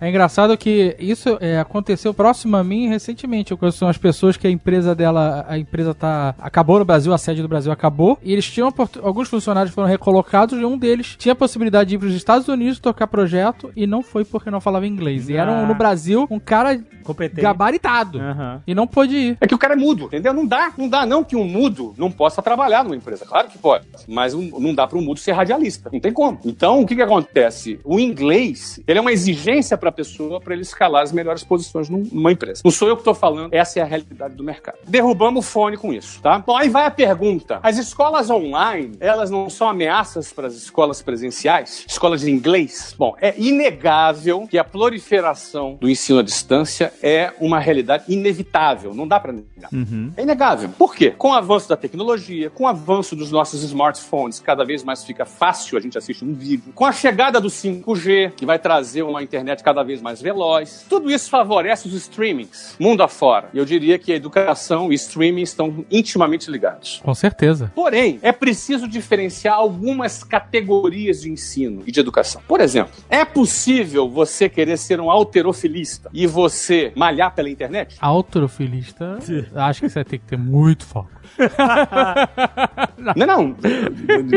[0.00, 3.50] É engraçado que isso é, aconteceu próximo a mim recentemente.
[3.52, 7.18] Eu conheço umas pessoas que a empresa dela, a empresa tá acabou no Brasil, a
[7.18, 11.32] sede do Brasil acabou, e eles tinham alguns funcionários foram recolocados e um deles tinha
[11.32, 14.60] a possibilidade de ir para os Estados Unidos tocar projeto e não foi porque não
[14.60, 15.28] falava inglês.
[15.28, 15.66] E era Ah.
[15.66, 17.40] no Brasil um cara Competente.
[17.42, 18.62] gabaritado Aham.
[18.66, 19.38] e não pôde ir.
[19.40, 20.32] É que o cara é mudo, entendeu?
[20.32, 23.24] Não dá, não dá não que um mudo não possa trabalhar numa empresa.
[23.26, 25.90] Claro que pode, mas um- não dá para um mudo ser radialista.
[25.92, 26.38] Não tem como.
[26.44, 27.80] Então, o que que acontece?
[27.84, 31.88] O inglês, ele é uma exigência para a pessoa para ele escalar as melhores posições
[31.88, 32.62] num- numa empresa.
[32.64, 34.78] Não sou eu que estou falando, essa é a realidade do mercado.
[34.86, 36.38] Derrubamos o fone com isso, tá?
[36.38, 37.60] Bom, aí vai a pergunta.
[37.62, 41.84] As escolas online, elas não são ameaças para as escolas presenciais?
[41.88, 42.94] Escolas de inglês?
[42.98, 48.94] Bom, é inegável que a proliferação do ensino à distância é uma realidade inevitável.
[48.94, 49.70] Não dá para negar.
[50.16, 50.70] É inegável.
[50.70, 51.12] Por quê?
[51.16, 55.24] Com o avanço da tecnologia, com o avanço dos nossos smartphones, cada vez mais fica
[55.24, 56.72] fácil a gente assistir um vídeo.
[56.74, 60.86] Com a chegada do 5G, que vai trazer uma internet cada vez mais veloz.
[60.88, 63.48] Tudo isso favorece os streamings, mundo afora.
[63.52, 67.00] E eu diria que a educação e streaming estão intimamente ligados.
[67.04, 67.72] Com certeza.
[67.74, 72.42] Porém, é preciso diferenciar algumas categorias de ensino e de educação.
[72.46, 77.96] Por exemplo, é possível você querer ser um alterofilista e você malhar pela internet?
[78.00, 79.18] Autorofilista,
[79.54, 81.10] acho que você vai ter que ter muito foco.
[83.16, 83.56] Não, não.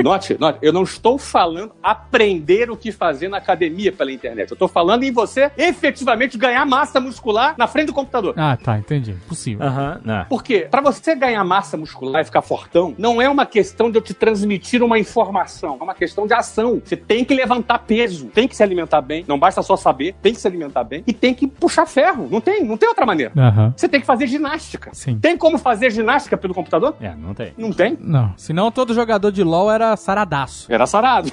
[0.03, 4.51] Note, note, eu não estou falando aprender o que fazer na academia pela internet.
[4.51, 8.33] Eu estou falando em você efetivamente ganhar massa muscular na frente do computador.
[8.37, 9.13] Ah, tá, entendi.
[9.27, 9.65] Possível.
[9.65, 10.25] Aham, não.
[10.25, 14.01] Porque para você ganhar massa muscular e ficar fortão, não é uma questão de eu
[14.01, 16.81] te transmitir uma informação, é uma questão de ação.
[16.83, 20.33] Você tem que levantar peso, tem que se alimentar bem, não basta só saber, tem
[20.33, 22.27] que se alimentar bem e tem que puxar ferro.
[22.29, 23.31] Não tem, não tem outra maneira.
[23.35, 23.73] Aham.
[23.75, 24.91] Você tem que fazer ginástica.
[24.93, 25.17] Sim.
[25.19, 26.80] Tem como fazer ginástica pelo computador?
[26.99, 27.53] É, não tem.
[27.57, 27.97] Não tem.
[27.99, 30.71] Não, senão todo jogador de LoL era saradaço.
[30.71, 31.31] Era sarado.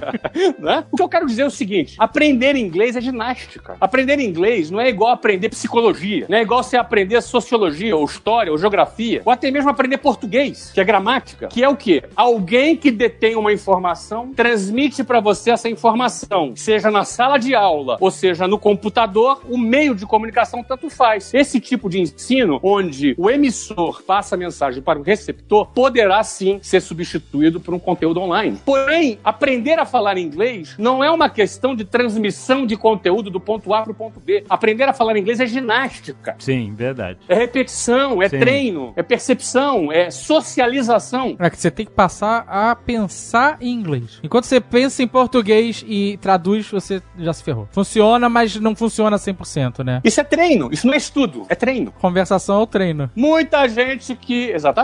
[0.58, 0.84] né?
[0.90, 3.76] O que eu quero dizer é o seguinte: aprender inglês é ginástica.
[3.80, 8.50] Aprender inglês não é igual aprender psicologia, não é igual você aprender sociologia, ou história,
[8.50, 12.02] ou geografia, ou até mesmo aprender português, que é gramática, que é o quê?
[12.16, 17.96] Alguém que detém uma informação transmite para você essa informação, seja na sala de aula,
[18.00, 21.32] ou seja no computador, o meio de comunicação tanto faz.
[21.32, 26.58] Esse tipo de ensino, onde o emissor passa a mensagem para o receptor, poderá sim
[26.60, 28.60] ser substituído por um conteúdo online.
[28.64, 33.72] Porém, aprender a falar inglês não é uma questão de transmissão de conteúdo do ponto
[33.72, 34.42] A para o ponto B.
[34.50, 36.34] Aprender a falar inglês é ginástica.
[36.40, 37.20] Sim, verdade.
[37.28, 38.40] É repetição, é Sim.
[38.40, 41.36] treino, é percepção, é socialização.
[41.38, 44.18] É que você tem que passar a pensar em inglês.
[44.24, 47.68] Enquanto você pensa em português e traduz, você já se ferrou.
[47.70, 50.00] Funciona, mas não funciona 100%, né?
[50.02, 51.92] Isso é treino, isso não é estudo, é treino.
[51.92, 53.08] Conversação é o treino.
[53.14, 54.50] Muita gente que.
[54.50, 54.79] Exatamente.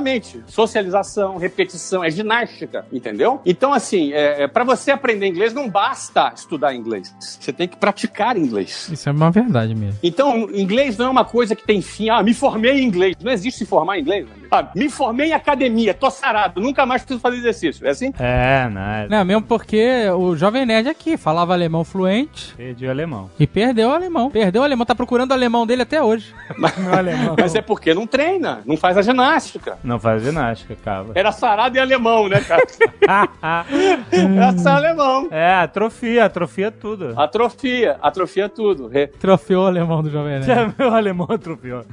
[0.46, 3.40] Socialização, repetição, é ginástica, entendeu?
[3.44, 7.14] Então, assim, é, é, para você aprender inglês, não basta estudar inglês.
[7.18, 8.88] Você tem que praticar inglês.
[8.90, 9.98] Isso é uma verdade mesmo.
[10.02, 12.08] Então, inglês não é uma coisa que tem fim.
[12.08, 13.16] Ah, me formei em inglês.
[13.22, 14.26] Não existe se formar em inglês.
[14.30, 14.45] amigo.
[14.50, 17.86] Ah, me formei em academia, tô sarado, nunca mais preciso fazer exercício.
[17.86, 18.12] É assim?
[18.18, 18.80] É, não.
[18.80, 23.30] é- Não, mesmo porque o Jovem Nerd aqui falava alemão fluente Perdi o alemão.
[23.38, 24.30] e perdeu o alemão.
[24.30, 26.34] Perdeu o alemão, tá procurando o alemão dele até hoje.
[26.78, 27.36] Meu alemão.
[27.38, 29.78] Mas é porque não treina, não faz a ginástica.
[29.82, 31.12] Não faz ginástica, cava.
[31.14, 32.62] Era sarado e alemão, né, cara?
[34.12, 35.28] Era só alemão.
[35.30, 37.14] É, atrofia, atrofia tudo.
[37.18, 38.88] Atrofia, atrofia tudo.
[38.88, 40.50] Re- Trofeu o alemão do Jovem Nerd.
[40.50, 41.84] É, meu alemão atrofiou.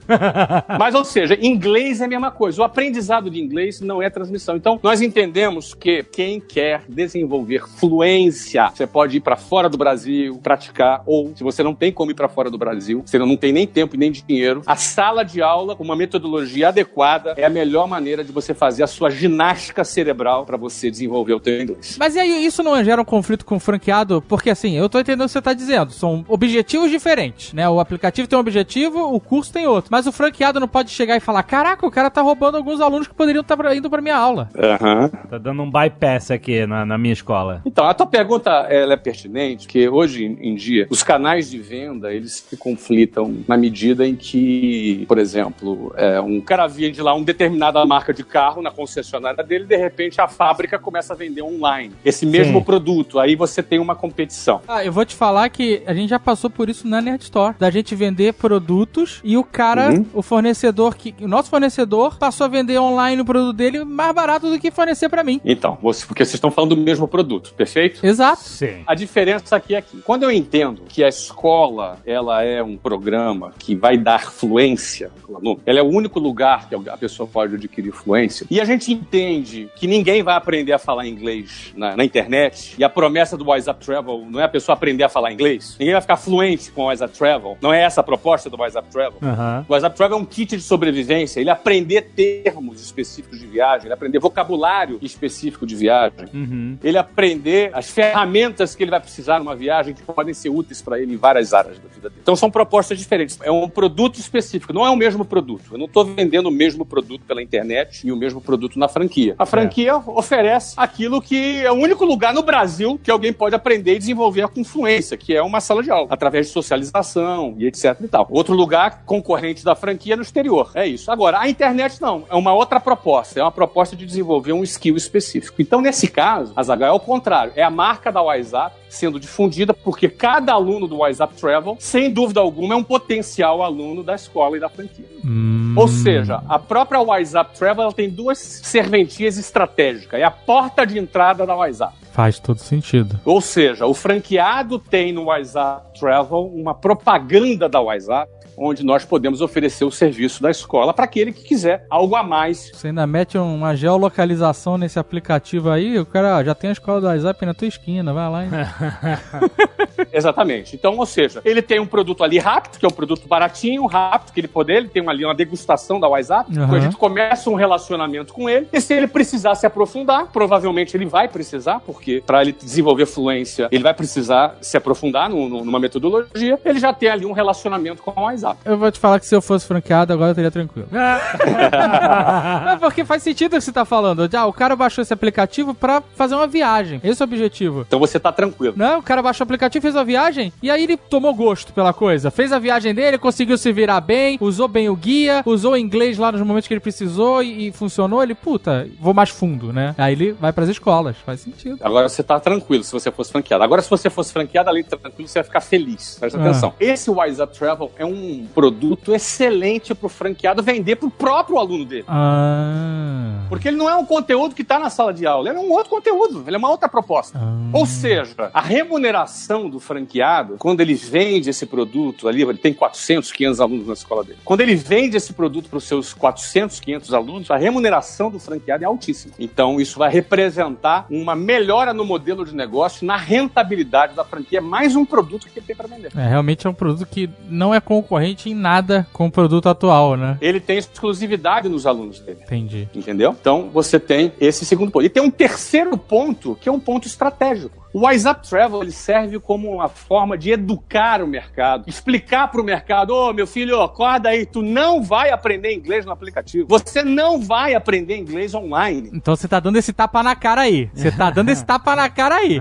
[0.79, 2.42] Mas, ou seja, inglês é a mesma coisa.
[2.43, 4.55] O aprendizado de inglês não é transmissão.
[4.55, 10.39] Então, nós entendemos que quem quer desenvolver fluência, você pode ir para fora do Brasil,
[10.43, 13.53] praticar, ou se você não tem como ir para fora do Brasil, você não tem
[13.53, 18.23] nem tempo nem dinheiro, a sala de aula, uma metodologia adequada, é a melhor maneira
[18.23, 21.95] de você fazer a sua ginástica cerebral para você desenvolver o teu inglês.
[21.99, 24.23] Mas e aí, isso não gera um conflito com o franqueado?
[24.27, 25.91] Porque assim, eu tô entendendo o que você tá dizendo.
[25.91, 27.67] São objetivos diferentes, né?
[27.69, 29.89] O aplicativo tem um objetivo, o curso tem outro.
[29.91, 33.07] Mas o franqueado não pode chegar e falar: caraca, o cara tá roubando alguns alunos
[33.07, 34.49] que poderiam estar indo pra minha aula.
[34.57, 35.09] Aham.
[35.29, 37.61] Tá dando um bypass aqui na, na minha escola.
[37.65, 42.13] Então, a tua pergunta ela é pertinente, porque hoje em dia os canais de venda
[42.13, 47.25] eles se conflitam na medida em que, por exemplo, é, um cara vende lá uma
[47.25, 51.93] determinada marca de carro na concessionária dele, de repente a fábrica começa a vender online
[52.03, 52.63] esse mesmo Sim.
[52.65, 53.19] produto.
[53.19, 54.61] Aí você tem uma competição.
[54.67, 57.55] Ah, eu vou te falar que a gente já passou por isso na Nerd Store.
[57.59, 60.05] Da gente vender produtos e o cara, Uhum.
[60.13, 64.49] o fornecedor, que o nosso fornecedor passou a vender online o produto dele mais barato
[64.49, 65.41] do que fornecer pra mim.
[65.43, 68.05] Então, você- porque vocês estão falando do mesmo produto, perfeito?
[68.05, 68.41] Exato.
[68.43, 68.81] Sim.
[68.87, 73.51] A diferença aqui é que, quando eu entendo que a escola ela é um programa
[73.59, 77.55] que vai dar fluência ao aluno, ela é o único lugar que a pessoa pode
[77.55, 78.47] adquirir fluência.
[78.49, 82.75] E a gente entende que ninguém vai aprender a falar inglês na, na internet.
[82.77, 85.75] E a promessa do WhatsApp Travel não é a pessoa aprender a falar inglês.
[85.77, 87.57] Ninguém vai ficar fluente com o WhatsApp Travel.
[87.61, 89.17] Não é essa a proposta do WhatsApp Travel.
[89.21, 89.65] Aham.
[89.67, 91.41] O WhatsApp Travel é um kit de sobrevivência.
[91.41, 96.77] Ele aprender termos específicos de viagem, ele aprender vocabulário específico de viagem, Uhum.
[96.83, 100.99] ele aprender as ferramentas que ele vai precisar numa viagem que podem ser úteis para
[100.99, 102.21] ele em várias áreas da vida dele.
[102.21, 103.37] Então são propostas diferentes.
[103.41, 105.63] É um produto específico, não é o mesmo produto.
[105.71, 109.35] Eu não estou vendendo o mesmo produto pela internet e o mesmo produto na franquia.
[109.37, 113.95] A franquia oferece aquilo que é o único lugar no Brasil que alguém pode aprender
[113.95, 117.97] e desenvolver com fluência, que é uma sala de aula, através de socialização e etc
[118.01, 118.27] e tal.
[118.29, 120.71] Outro lugar concorrente da franquia é no exterior.
[120.75, 121.11] É isso.
[121.11, 122.25] Agora, a internet não.
[122.29, 123.39] É uma outra proposta.
[123.39, 125.61] É uma proposta de desenvolver um skill específico.
[125.61, 127.53] Então, nesse caso, a Zagal é o contrário.
[127.55, 132.41] É a marca da WhatsApp sendo difundida porque cada aluno do WhatsApp Travel, sem dúvida
[132.41, 135.05] alguma, é um potencial aluno da escola e da franquia.
[135.25, 135.73] Hum.
[135.75, 140.19] Ou seja, a própria WhatsApp Travel tem duas serventias estratégicas.
[140.19, 141.95] É a porta de entrada da WhatsApp.
[142.11, 143.19] Faz todo sentido.
[143.25, 149.41] Ou seja, o franqueado tem no WhatsApp Travel uma propaganda da WhatsApp, onde nós podemos
[149.41, 152.71] oferecer o serviço da escola para aquele que quiser algo a mais.
[152.73, 157.01] Você ainda mete uma geolocalização nesse aplicativo aí, o cara ó, já tem a escola
[157.01, 158.43] do WhatsApp na tua esquina, vai lá.
[158.45, 158.49] E...
[160.13, 160.75] Exatamente.
[160.75, 164.33] Então, ou seja, ele tem um produto ali rápido, que é um produto baratinho, rápido,
[164.33, 166.63] que ele poder, ele tem ali uma degustação da WhatsApp, Uhum.
[166.63, 170.95] então a gente começa um relacionamento com ele, e se ele precisar se aprofundar, provavelmente
[170.95, 175.65] ele vai precisar, porque para ele desenvolver fluência, ele vai precisar se aprofundar no- no-
[175.65, 178.42] numa metodologia, ele já tem ali um relacionamento com a WhatsApp.
[178.65, 180.87] Eu vou te falar que se eu fosse franqueado, agora eu teria tranquilo.
[180.93, 184.29] é porque faz sentido o que você tá falando.
[184.33, 186.99] Ah, o cara baixou esse aplicativo pra fazer uma viagem.
[187.03, 187.81] Esse é o objetivo.
[187.87, 188.73] Então você tá tranquilo.
[188.77, 191.93] Não, o cara baixou o aplicativo, fez uma viagem, e aí ele tomou gosto pela
[191.93, 192.31] coisa.
[192.31, 196.17] Fez a viagem dele, conseguiu se virar bem, usou bem o guia, usou o inglês
[196.17, 198.21] lá nos momentos que ele precisou e, e funcionou.
[198.23, 199.93] Ele, puta, vou mais fundo, né?
[199.97, 201.15] Aí ele vai pras escolas.
[201.25, 201.77] Faz sentido.
[201.81, 203.63] Agora você tá tranquilo se você fosse franqueado.
[203.63, 206.17] Agora, se você fosse franqueado, além de tranquilo, você vai ficar feliz.
[206.19, 206.41] Presta Ah.
[206.41, 206.73] atenção.
[206.79, 212.05] Esse WhatsApp Travel é um produto excelente pro franqueado vender pro próprio aluno dele.
[212.07, 213.45] Ah.
[213.49, 215.71] Porque ele não é um conteúdo que tá na sala de aula, ele é um
[215.71, 217.37] outro conteúdo, ele é uma outra proposta.
[217.37, 217.69] Ah.
[217.73, 223.31] Ou seja, a remuneração do franqueado, quando ele vende esse produto ali, ele tem 400,
[223.31, 224.39] 500 alunos na escola dele.
[224.43, 228.83] Quando ele vende esse produto para os seus 400, 500 alunos, a remuneração do franqueado
[228.83, 229.33] é altíssima.
[229.39, 234.61] Então, isso vai representar uma melhora no modelo de negócio, na rentabilidade da franquia, é
[234.61, 236.11] mais um produto que ele tem para vender.
[236.15, 240.15] É, realmente é um produto que não é concorrente em nada com o produto atual,
[240.15, 240.37] né?
[240.41, 242.39] Ele tem exclusividade nos alunos dele.
[242.43, 242.87] Entendi.
[242.93, 243.35] Entendeu?
[243.39, 245.05] Então você tem esse segundo ponto.
[245.05, 247.83] E tem um terceiro ponto, que é um ponto estratégico.
[247.93, 252.63] O WhatsApp Travel ele serve como uma forma de educar o mercado, explicar para o
[252.63, 256.67] mercado: ô meu filho, acorda aí, tu não vai aprender inglês no aplicativo.
[256.67, 259.11] Você não vai aprender inglês online.
[259.13, 260.89] Então você tá dando esse tapa na cara aí.
[260.93, 262.59] Você tá dando esse tapa na cara aí.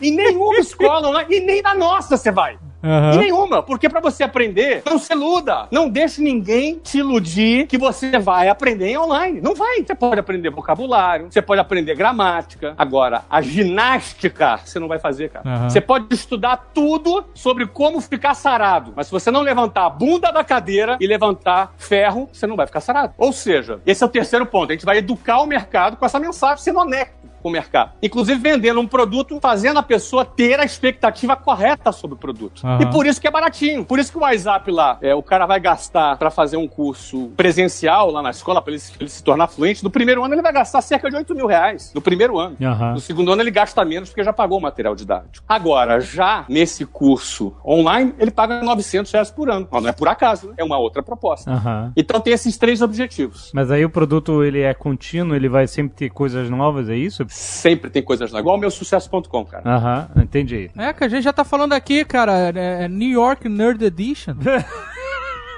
[0.00, 2.58] Em nenhuma escola online, e nem na nossa você vai.
[2.82, 5.68] Em nenhuma, porque para você aprender, não se iluda.
[5.70, 9.40] Não deixe ninguém te iludir que você vai aprender em online.
[9.40, 9.82] Não vai.
[9.82, 12.74] Você pode aprender vocabulário, você pode aprender gramática.
[12.76, 15.48] Agora, a ginástica você não vai fazer, cara.
[15.48, 15.70] Aham.
[15.70, 20.32] Você pode estudar tudo sobre como ficar sarado, mas se você não levantar a bunda
[20.32, 23.14] da cadeira e levantar ferro, você não vai ficar sarado.
[23.16, 24.70] Ou seja, esse é o terceiro ponto.
[24.70, 27.92] A gente vai educar o mercado com essa mensagem, sendo honesto com o mercado.
[28.02, 32.62] Inclusive vendendo um produto, fazendo a pessoa ter a expectativa correta sobre o produto.
[32.66, 32.82] Aham.
[32.82, 33.84] E por isso que é baratinho.
[33.84, 37.30] Por isso que o WhatsApp lá, é, o cara vai gastar pra fazer um curso
[37.36, 39.82] presencial lá na escola, pra ele, se- ele se tornar fluente.
[39.82, 41.92] No primeiro ano ele vai gastar cerca de 8 mil reais.
[41.94, 42.56] No primeiro ano.
[42.62, 42.92] Aham.
[42.92, 45.44] No segundo ano ele gasta menos porque já pagou o material didático.
[45.48, 49.66] Agora, já nesse curso online, ele paga 900 reais por ano.
[49.70, 50.54] Mas não é por acaso, né?
[50.58, 51.50] é uma outra proposta.
[51.50, 51.92] Aham.
[51.96, 53.50] Então tem esses três objetivos.
[53.54, 57.22] Mas aí o produto ele é contínuo, ele vai sempre ter coisas novas, é isso?
[57.32, 58.42] Sempre tem coisas novas.
[58.42, 59.62] Igual o meu sucesso.com, cara.
[59.64, 60.70] Aham, entendi.
[60.76, 64.34] É, que a gente já tá falando aqui, cara, é New York Nerd Edition.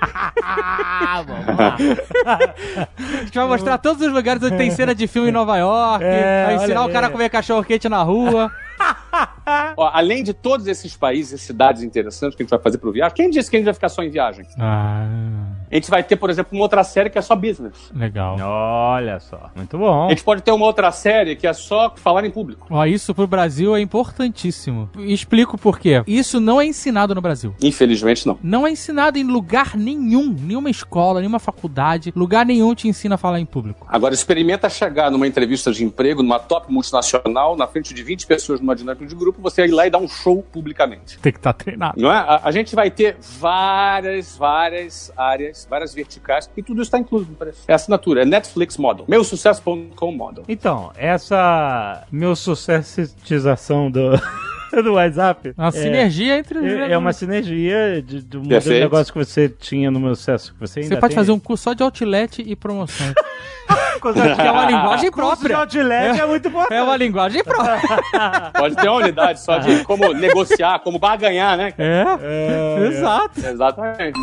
[0.07, 1.25] A
[3.25, 6.45] gente vai mostrar todos os lugares onde tem cena de filme em Nova York, É,
[6.47, 8.53] vai ensinar olha o cara a comer cachorro quente na rua.
[9.77, 12.93] Ó, além de todos esses países e cidades interessantes que a gente vai fazer pro
[12.93, 14.47] viagem, quem disse que a gente vai ficar só em viagem?
[14.59, 15.07] Ah.
[15.75, 17.91] A gente vai ter, por exemplo, uma outra série que é só business.
[17.93, 18.37] Legal.
[18.41, 20.07] Olha só, muito bom.
[20.07, 22.69] A gente pode ter uma outra série que é só falar em público.
[22.71, 24.89] Ó, isso pro Brasil é importantíssimo.
[24.99, 26.05] Explico por quê.
[26.07, 27.57] Isso não é ensinado no Brasil.
[27.61, 28.39] Infelizmente, não.
[28.41, 33.19] Não é ensinado em lugar nenhum, nenhuma escola, nenhuma faculdade, lugar nenhum te ensina a
[33.19, 33.85] falar em público.
[33.91, 38.61] Agora, experimenta chegar numa entrevista de emprego, numa top multinacional, na frente de 20 pessoas
[38.61, 41.19] numa dinâmica de grupo, você ir lá e dar um show publicamente.
[41.19, 42.01] Tem que estar treinado.
[42.01, 42.17] Não é?
[42.17, 47.27] A, a gente vai ter várias, várias áreas, várias verticais, e tudo isso está incluso
[47.31, 47.62] no preço.
[47.68, 49.05] É assinatura, é Netflix Model.
[49.09, 50.44] Meusucesso.com Model.
[50.48, 54.11] Então, essa meu sucessização do,
[54.83, 55.55] do WhatsApp.
[55.57, 58.81] Uma sinergia entre os É, é uma sinergia de, de Perfeito.
[58.83, 60.53] negócio que você tinha no meu sucesso.
[60.55, 61.20] Que você ainda Você pode tem.
[61.22, 63.07] fazer um curso só de outlet e promoção.
[64.38, 65.59] é uma linguagem Curso de própria.
[65.59, 66.74] outlet é, muito importante.
[66.74, 67.79] É uma linguagem própria.
[68.53, 71.72] Pode ter uma unidade só de como negociar, como barganhar, né?
[71.79, 73.40] É, exato.
[73.40, 74.18] Exatamente.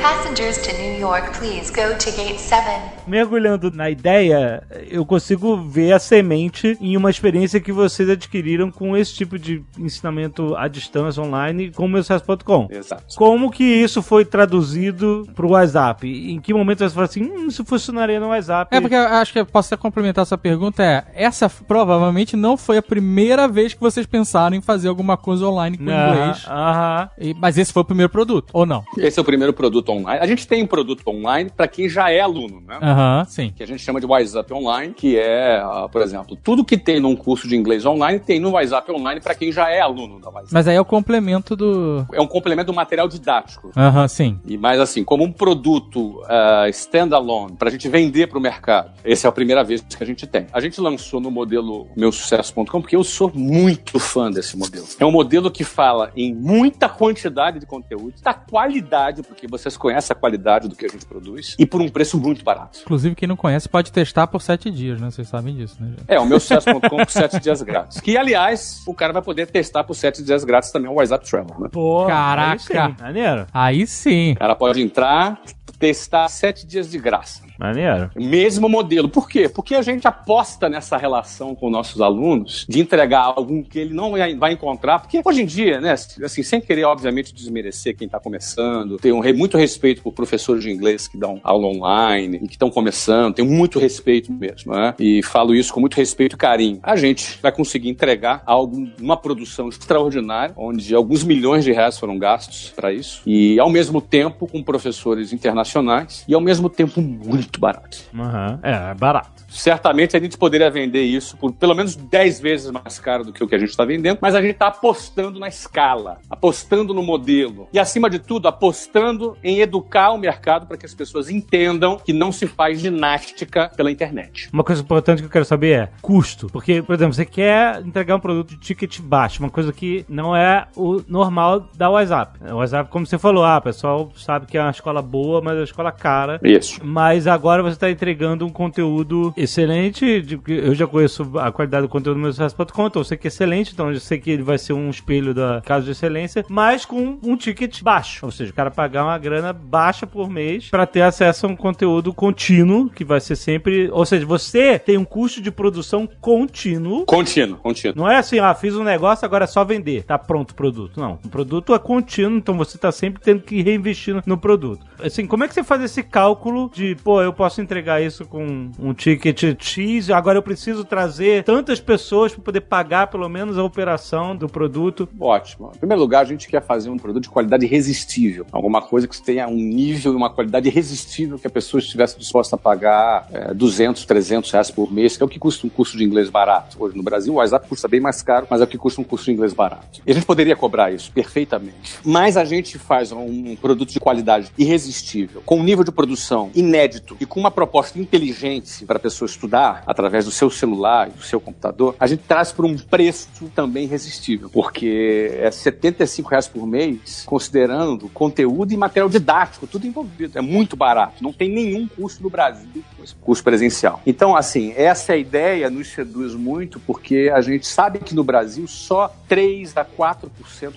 [0.00, 2.62] Passengers to New York, please go to gate 7.
[3.06, 8.96] Mergulhando na ideia, eu consigo ver a semente em uma experiência que vocês adquiriram com
[8.96, 12.68] esse tipo de ensinamento à distância online com o meusucesso.com.
[12.70, 13.02] Exato.
[13.16, 16.06] Como que isso foi traduzido pro WhatsApp?
[16.06, 18.74] Em que momento você fala assim, hum, isso funcionaria no WhatsApp?
[18.76, 20.82] É porque eu acho que eu posso até complementar essa pergunta.
[20.82, 25.46] É, essa provavelmente não foi a primeira vez que vocês pensaram em fazer alguma coisa
[25.46, 26.44] online com Aham, inglês.
[26.46, 27.10] Aham.
[27.18, 28.84] E- mas esse foi o primeiro produto, ou não?
[28.96, 30.20] Esse é o primeiro produto online.
[30.20, 32.78] A gente tem um produto online para quem já é aluno, né?
[32.82, 33.52] Aham, sim.
[33.54, 37.00] Que a gente chama de WhatsApp Online, que é, ah, por exemplo, tudo que tem
[37.00, 40.28] num curso de inglês online tem no WhatsApp Online para quem já é aluno da
[40.28, 40.52] WhatsApp.
[40.52, 42.06] Mas aí é o complemento do.
[42.12, 43.70] É um complemento do material didático.
[43.76, 44.38] Aham, sim.
[44.46, 48.92] E mais assim, como um produto ah, standalone para a gente vender para o mercado,
[49.04, 50.46] essa é a primeira vez que a gente tem.
[50.52, 54.86] A gente lançou no modelo meusucesso.com porque eu sou muito fã desse modelo.
[54.98, 60.14] É um modelo que fala em muita quantidade de conteúdo, da qualidade, porque vocês conhecem
[60.14, 62.80] a qualidade do que a gente produz, e por um preço muito barato.
[62.82, 65.10] Inclusive, quem não conhece pode testar por sete dias, né?
[65.10, 65.88] Vocês sabem disso, né?
[65.90, 66.02] gente?
[66.08, 68.00] É, o meu sucesso.com por 7 dias grátis.
[68.00, 71.56] Que, aliás, o cara vai poder testar por 7 dias grátis também o WhatsApp Travel,
[71.60, 71.68] né?
[71.70, 72.52] Pô, Caraca.
[72.52, 74.32] aí sim, Maneiro, Aí sim.
[74.32, 75.40] O cara pode entrar,
[75.78, 77.47] testar 7 dias de graça.
[77.58, 78.10] Maneiro.
[78.16, 79.08] Mesmo modelo.
[79.08, 79.48] Por quê?
[79.48, 84.12] Porque a gente aposta nessa relação com nossos alunos de entregar algo que ele não
[84.38, 85.00] vai encontrar.
[85.00, 89.56] Porque hoje em dia, né, assim, sem querer, obviamente, desmerecer quem está começando, tenho muito
[89.58, 93.78] respeito por professores de inglês que dão aula online e que estão começando, tenho muito
[93.78, 94.94] respeito mesmo, né?
[94.98, 96.78] E falo isso com muito respeito e carinho.
[96.82, 102.18] A gente vai conseguir entregar algo, uma produção extraordinária, onde alguns milhões de reais foram
[102.18, 107.47] gastos para isso, e ao mesmo tempo com professores internacionais, e ao mesmo tempo muito
[107.58, 107.98] barato.
[108.14, 108.58] Aham.
[108.62, 109.38] É, é barato.
[109.48, 113.42] Certamente a gente poderia vender isso por pelo menos 10 vezes mais caro do que
[113.42, 117.02] o que a gente está vendendo, mas a gente está apostando na escala, apostando no
[117.02, 121.98] modelo e, acima de tudo, apostando em educar o mercado para que as pessoas entendam
[121.98, 124.48] que não se faz ginástica pela internet.
[124.52, 126.48] Uma coisa importante que eu quero saber é custo.
[126.48, 130.36] Porque, por exemplo, você quer entregar um produto de ticket baixo, uma coisa que não
[130.36, 132.38] é o normal da WhatsApp.
[132.50, 135.54] O WhatsApp, como você falou, ah, o pessoal sabe que é uma escola boa, mas
[135.54, 136.40] é uma escola cara.
[136.42, 136.80] Isso.
[136.84, 140.20] Mas agora você está entregando um conteúdo excelente.
[140.22, 143.26] de- Eu já conheço a qualidade do conteúdo do meu sucesso.com, então eu sei que
[143.26, 146.44] é excelente, então eu sei que ele vai ser um espelho da casa de excelência,
[146.48, 148.26] mas com um ticket baixo.
[148.26, 151.56] Ou seja, o cara pagar uma grana baixa por mês para ter acesso a um
[151.56, 153.88] conteúdo contínuo, que vai ser sempre.
[153.92, 157.04] Ou seja, você tem um custo de produção contínuo.
[157.06, 157.96] Contínuo, contínuo.
[157.96, 160.02] Não é assim, ah, fiz um negócio, agora é só vender.
[160.04, 161.00] Tá pronto o produto.
[161.00, 161.18] Não.
[161.24, 164.84] O produto é contínuo, então você tá sempre tendo que reinvestir no, no produto.
[165.02, 168.70] Assim, como é que você faz esse cálculo de, pô, eu posso entregar isso com
[168.78, 173.62] um ticket X, agora eu preciso trazer tantas pessoas para poder pagar pelo menos a
[173.62, 175.08] operação do produto?
[175.20, 175.70] Ótimo.
[175.74, 178.46] Em primeiro lugar, a gente quer fazer um produto de qualidade irresistível.
[178.50, 182.56] Alguma coisa que tenha um nível e uma qualidade irresistível que a pessoa estivesse disposta
[182.56, 185.96] a pagar é, 200, 300 reais por mês, que é o que custa um curso
[185.96, 186.76] de inglês barato.
[186.82, 189.04] Hoje no Brasil, o WhatsApp custa bem mais caro, mas é o que custa um
[189.04, 190.00] curso de inglês barato.
[190.06, 191.98] E a gente poderia cobrar isso perfeitamente.
[192.04, 197.16] Mas a gente faz um produto de qualidade irresistível, com um nível de produção inédito
[197.20, 201.22] e com uma proposta inteligente para a pessoa estudar através do seu celular e do
[201.22, 206.66] seu computador, a gente traz por um preço também irresistível, porque é 75 reais por
[206.66, 210.38] mês, considerando conteúdo e material didático, tudo envolvido.
[210.38, 214.00] É muito barato, não tem nenhum custo no Brasil curso presencial.
[214.06, 219.14] Então, assim, essa ideia nos seduz muito porque a gente sabe que no Brasil só
[219.28, 220.28] 3 a 4%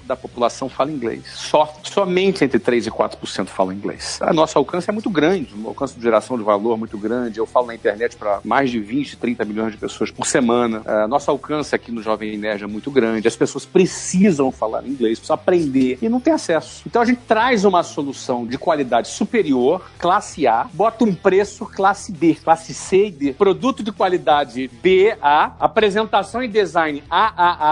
[0.05, 1.23] da população fala inglês.
[1.33, 4.19] Só, somente entre 3 e 4% fala inglês.
[4.21, 7.39] A nosso alcance é muito grande, um alcance de geração de valor muito grande.
[7.39, 10.81] Eu falo na internet para mais de 20, 30 milhões de pessoas por semana.
[10.81, 13.27] Uh, nosso alcance aqui no Jovem Nerd é muito grande.
[13.27, 16.83] As pessoas precisam falar inglês, precisam aprender e não tem acesso.
[16.85, 22.11] Então a gente traz uma solução de qualidade superior, classe A, bota um preço classe
[22.11, 23.33] B, classe C e D.
[23.33, 27.71] Produto de qualidade BA, apresentação e design AAA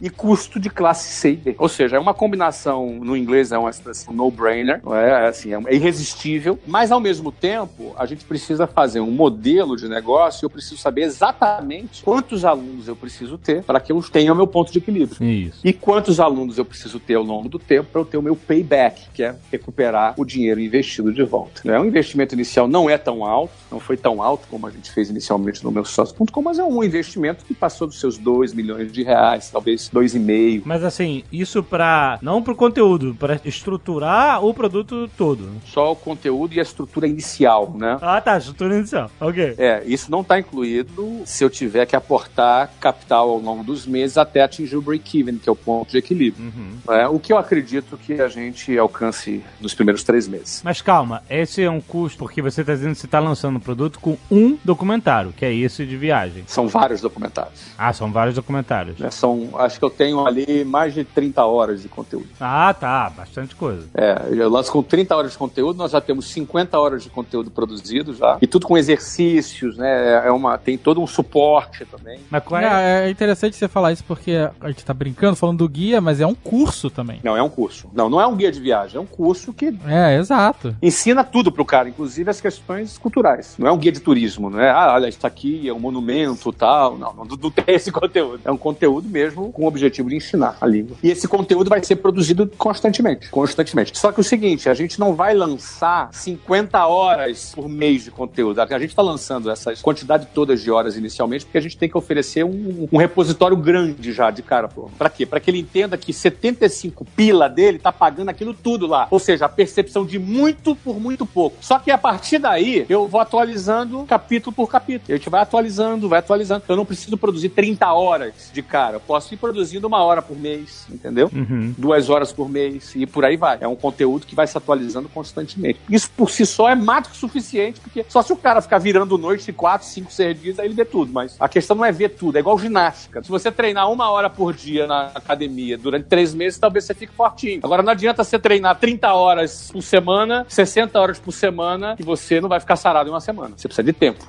[0.00, 1.54] e custo de classe C e D.
[1.58, 6.58] Ou seja, é uma combinação, no inglês é uma expressão no-brainer, é assim, é irresistível,
[6.66, 7.57] mas ao mesmo tempo
[7.96, 12.88] a gente precisa fazer um modelo de negócio e eu preciso saber exatamente quantos alunos
[12.88, 15.22] eu preciso ter para que eu tenha o meu ponto de equilíbrio.
[15.22, 15.60] Isso.
[15.64, 18.36] E quantos alunos eu preciso ter ao longo do tempo para eu ter o meu
[18.36, 21.62] payback, que é recuperar o dinheiro investido de volta.
[21.64, 21.78] Né?
[21.78, 25.10] O investimento inicial não é tão alto, não foi tão alto como a gente fez
[25.10, 29.02] inicialmente no meu sócio.com, mas é um investimento que passou dos seus 2 milhões de
[29.02, 30.62] reais, talvez 2,5.
[30.64, 32.18] Mas assim, isso pra.
[32.22, 35.48] Não pro conteúdo, pra estruturar o produto todo.
[35.66, 37.47] Só o conteúdo e a estrutura inicial,
[37.78, 37.98] né?
[38.00, 39.10] Ah, tá, estrutura inicial.
[39.20, 39.54] Ok.
[39.58, 44.18] É, isso não está incluído se eu tiver que aportar capital ao longo dos meses
[44.18, 46.44] até atingir o break-even, que é o ponto de equilíbrio.
[46.44, 46.94] Uhum.
[46.94, 50.60] É, o que eu acredito que a gente alcance nos primeiros três meses.
[50.64, 53.60] Mas calma, esse é um custo, porque você tá dizendo que você tá lançando um
[53.60, 56.44] produto com um documentário, que é esse de viagem.
[56.46, 57.60] São vários documentários.
[57.76, 58.98] Ah, são vários documentários.
[58.98, 59.10] né?
[59.10, 62.28] São, acho que eu tenho ali mais de 30 horas de conteúdo.
[62.40, 63.86] Ah, tá, bastante coisa.
[63.94, 67.37] É, eu lanço com 30 horas de conteúdo, nós já temos 50 horas de conteúdo
[67.44, 68.38] produzido já.
[68.40, 70.26] E tudo com exercícios, né?
[70.26, 72.20] É uma, tem todo um suporte também.
[72.30, 73.02] Mas qual é?
[73.04, 76.20] É, é interessante você falar isso porque a gente tá brincando, falando do guia, mas
[76.20, 77.20] é um curso também.
[77.22, 77.88] Não, é um curso.
[77.92, 80.76] Não, não é um guia de viagem, é um curso que É, exato.
[80.82, 83.54] ensina tudo pro cara, inclusive as questões culturais.
[83.58, 84.70] Não é um guia de turismo, não é?
[84.70, 86.96] Ah, olha, isso aqui é um monumento tal.
[86.98, 88.40] Não, não, não tem esse conteúdo.
[88.44, 90.96] É um conteúdo mesmo com o objetivo de ensinar a língua.
[91.02, 93.28] E esse conteúdo vai ser produzido constantemente.
[93.30, 93.96] Constantemente.
[93.98, 98.60] Só que o seguinte, a gente não vai lançar 50 horas por mês de conteúdo.
[98.60, 101.96] A gente está lançando essa quantidade todas de horas inicialmente porque a gente tem que
[101.96, 104.68] oferecer um, um repositório grande já de cara.
[104.68, 104.90] Pô.
[104.98, 105.24] Pra quê?
[105.24, 109.06] Pra que ele entenda que 75 pila dele tá pagando aquilo tudo lá.
[109.10, 111.56] Ou seja, a percepção de muito por muito pouco.
[111.60, 115.12] Só que a partir daí, eu vou atualizando capítulo por capítulo.
[115.12, 116.64] A gente vai atualizando, vai atualizando.
[116.68, 118.96] Eu não preciso produzir 30 horas de cara.
[118.96, 121.30] Eu posso ir produzindo uma hora por mês, entendeu?
[121.32, 121.74] Uhum.
[121.76, 123.58] Duas horas por mês e por aí vai.
[123.60, 125.80] É um conteúdo que vai se atualizando constantemente.
[125.88, 126.74] Isso por si só é
[127.10, 130.66] que suficiente, porque só se o cara ficar virando noite quatro, cinco, seis dias, aí
[130.66, 131.12] ele vê tudo.
[131.12, 133.22] Mas a questão não é ver tudo, é igual ginástica.
[133.22, 137.12] Se você treinar uma hora por dia na academia durante três meses, talvez você fique
[137.12, 137.60] fortinho.
[137.62, 142.40] Agora não adianta você treinar 30 horas por semana, 60 horas por semana, que você
[142.40, 143.54] não vai ficar sarado em uma semana.
[143.56, 144.24] Você precisa de tempo.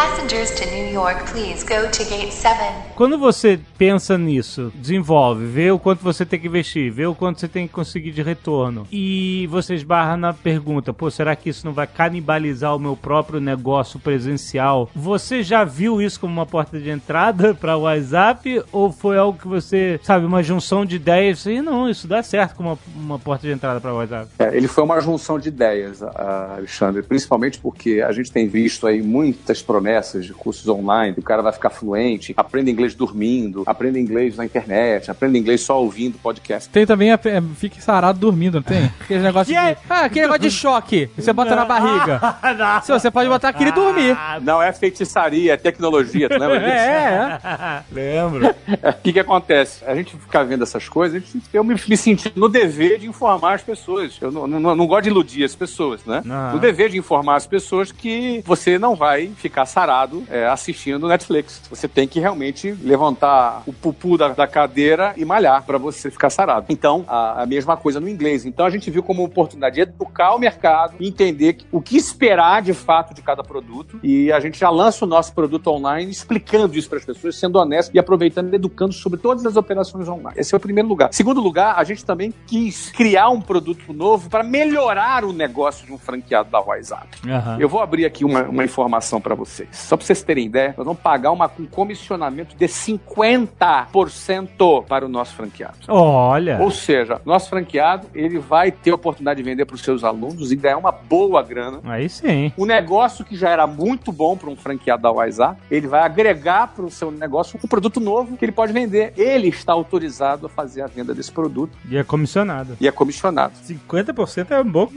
[0.00, 2.92] Passengers to New York, please go to gate 7.
[2.94, 7.40] Quando você pensa nisso, desenvolve, vê o quanto você tem que investir, vê o quanto
[7.40, 11.64] você tem que conseguir de retorno, e você esbarra na pergunta, pô, será que isso
[11.64, 14.90] não vai canibalizar o meu próprio negócio presencial?
[14.94, 19.38] Você já viu isso como uma porta de entrada para o WhatsApp ou foi algo
[19.38, 22.78] que você, sabe, uma junção de ideias e não, isso dá certo como uma,
[23.14, 24.28] uma porta de entrada para o WhatsApp?
[24.38, 28.86] É, ele foi uma junção de ideias, a- Alexandre, principalmente porque a gente tem visto
[28.86, 29.85] aí muitas promessas
[30.26, 34.44] de cursos online, que o cara vai ficar fluente, aprende inglês dormindo, aprende inglês na
[34.44, 36.68] internet, aprende inglês só ouvindo podcast.
[36.68, 38.90] Tem também, a, é, fique sarado dormindo, não tem?
[39.00, 39.74] Aquele negócio é?
[39.74, 39.80] de...
[39.88, 41.06] Ah, aquele negócio de choque.
[41.14, 42.20] que Você bota na barriga.
[42.82, 44.16] Se você pode botar aquele e dormir.
[44.42, 46.70] Não é feitiçaria, é tecnologia, tu lembra disso?
[46.70, 47.82] É, é.
[47.92, 48.46] Lembro.
[48.48, 49.84] O que que acontece?
[49.84, 53.06] A gente ficar vendo essas coisas, a gente- eu me, me senti no dever de
[53.06, 54.16] informar as pessoas.
[54.20, 56.22] Eu não, não, não gosto de iludir as pessoas, né?
[56.52, 61.60] No dever de informar as pessoas que você não vai ficar sarado é, assistindo Netflix.
[61.68, 66.30] Você tem que realmente levantar o pupu da, da cadeira e malhar para você ficar
[66.30, 66.64] sarado.
[66.70, 68.46] Então, a, a mesma coisa no inglês.
[68.46, 72.72] Então, a gente viu como oportunidade de educar o mercado entender o que esperar de
[72.72, 74.00] fato de cada produto.
[74.02, 77.58] E a gente já lança o nosso produto online explicando isso para as pessoas, sendo
[77.58, 80.40] honesto e aproveitando e educando sobre todas as operações online.
[80.40, 81.10] Esse é o primeiro lugar.
[81.12, 85.92] Segundo lugar, a gente também quis criar um produto novo para melhorar o negócio de
[85.92, 87.08] um franqueado da WhatsApp.
[87.28, 87.58] Aham.
[87.60, 89.34] Eu vou abrir aqui uma, uma informação para
[89.70, 89.86] vocês.
[89.86, 95.08] Só para vocês terem ideia, nós vamos pagar uma, um comissionamento de 50% para o
[95.08, 95.76] nosso franqueado.
[95.88, 96.58] Olha.
[96.60, 100.52] Ou seja, nosso franqueado ele vai ter a oportunidade de vender para os seus alunos
[100.52, 101.80] e ganhar uma boa grana.
[101.84, 102.52] Aí sim.
[102.56, 106.68] O negócio que já era muito bom para um franqueado da WhatsApp, ele vai agregar
[106.68, 109.12] para o seu negócio um produto novo que ele pode vender.
[109.16, 112.76] Ele está autorizado a fazer a venda desse produto E é comissionado.
[112.80, 113.54] e é comissionado.
[113.66, 114.88] 50% é bom.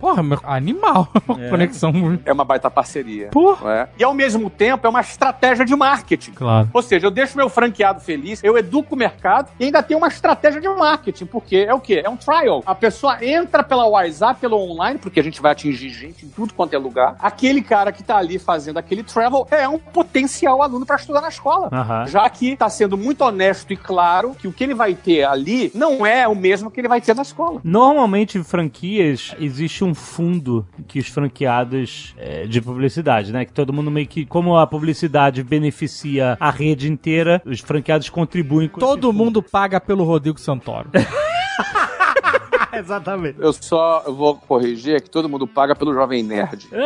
[0.00, 1.08] Porra, meu, animal.
[1.38, 1.50] É.
[1.50, 2.22] Conexão muito.
[2.26, 3.28] É uma baita parceria.
[3.28, 3.74] Porra.
[3.74, 3.88] é?
[3.98, 6.32] E ao mesmo tempo é uma estratégia de marketing.
[6.32, 6.70] Claro.
[6.72, 10.08] Ou seja, eu deixo meu franqueado feliz, eu educo o mercado e ainda tem uma
[10.08, 12.02] estratégia de marketing, porque é o quê?
[12.04, 12.62] É um trial.
[12.66, 16.54] A pessoa entra pela WhatsApp, pelo online, porque a gente vai atingir gente em tudo
[16.54, 17.16] quanto é lugar.
[17.18, 21.28] Aquele cara que tá ali fazendo aquele travel é um potencial aluno para estudar na
[21.28, 21.68] escola.
[21.72, 22.06] Aham.
[22.06, 25.70] Já que tá sendo muito honesto e claro que o que ele vai ter ali
[25.74, 27.60] não é o mesmo que ele vai ter na escola.
[27.64, 33.44] Normalmente em franquias existe um fundo que os franqueados é, de publicidade, né?
[33.44, 38.68] Que todo mundo meio que, como a publicidade beneficia a rede inteira, os franqueados contribuem
[38.68, 40.90] com Todo mundo paga pelo Rodrigo Santoro.
[42.74, 43.38] Exatamente.
[43.40, 46.68] Eu só vou corrigir é que todo mundo paga pelo Jovem Nerd.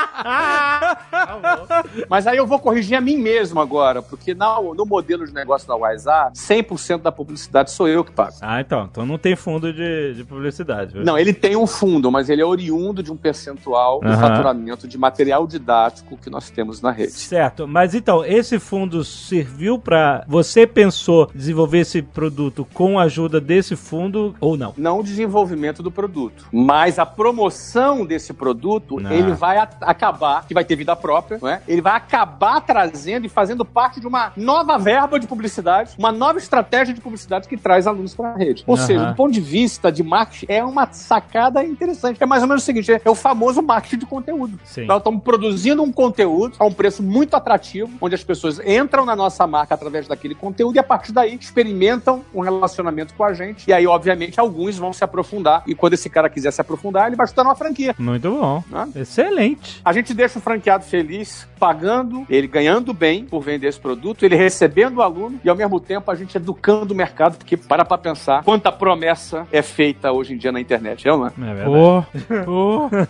[2.08, 5.66] Mas aí eu vou corrigir a mim mesmo agora, porque na- no modelo de negócio
[5.66, 8.34] da WhatsApp, 100% da publicidade sou eu que pago.
[8.40, 8.88] Ah, então.
[8.90, 10.94] Então não tem fundo de, de publicidade.
[10.94, 11.04] viu?
[11.04, 14.20] Não, ele tem um fundo, mas ele é oriundo de um percentual do Aham.
[14.20, 17.12] faturamento de material didático que nós temos na rede.
[17.12, 20.24] Certo, mas então, esse fundo serviu pra.
[20.28, 24.74] Você pensou desenvolver esse produto com a ajuda desse fundo ou não?
[24.76, 29.14] Não o desenvolvimento do produto, mas a promoção desse produto, Ah.
[29.14, 31.60] ele vai a- acabar, que vai ter vida própria, é?
[31.66, 36.38] ele vai acabar trazendo e fazendo parte de uma nova verba de publicidade, uma nova
[36.38, 38.64] estratégia de publicidade que traz alunos para a rede.
[38.66, 38.86] Ou Aham.
[38.86, 42.22] seja, do ponto de vista de marketing, é uma sacada interessante.
[42.22, 44.58] É mais ou menos o seguinte: é, é o famoso marketing de conteúdo.
[44.64, 44.86] Sim.
[44.86, 49.16] Nós estamos produzindo um conteúdo a um preço muito atrativo, onde as pessoas entram na
[49.16, 53.68] nossa marca através daquele conteúdo e a partir daí experimentam um relacionamento com a gente.
[53.68, 55.62] E aí, obviamente, alguns vão se aprofundar.
[55.66, 57.94] E quando esse cara quiser se aprofundar, ele vai estudar numa franquia.
[57.98, 58.62] Muito bom.
[58.70, 58.88] né?
[58.94, 59.79] Excelente.
[59.84, 64.36] A gente deixa o franqueado feliz, pagando, ele ganhando bem por vender esse produto, ele
[64.36, 67.98] recebendo o aluno e ao mesmo tempo a gente educando o mercado, porque para pra
[67.98, 71.30] pensar quanta promessa é feita hoje em dia na internet, não é?
[71.30, 71.70] É verdade.
[71.70, 72.04] Ô,
[72.46, 72.90] ô.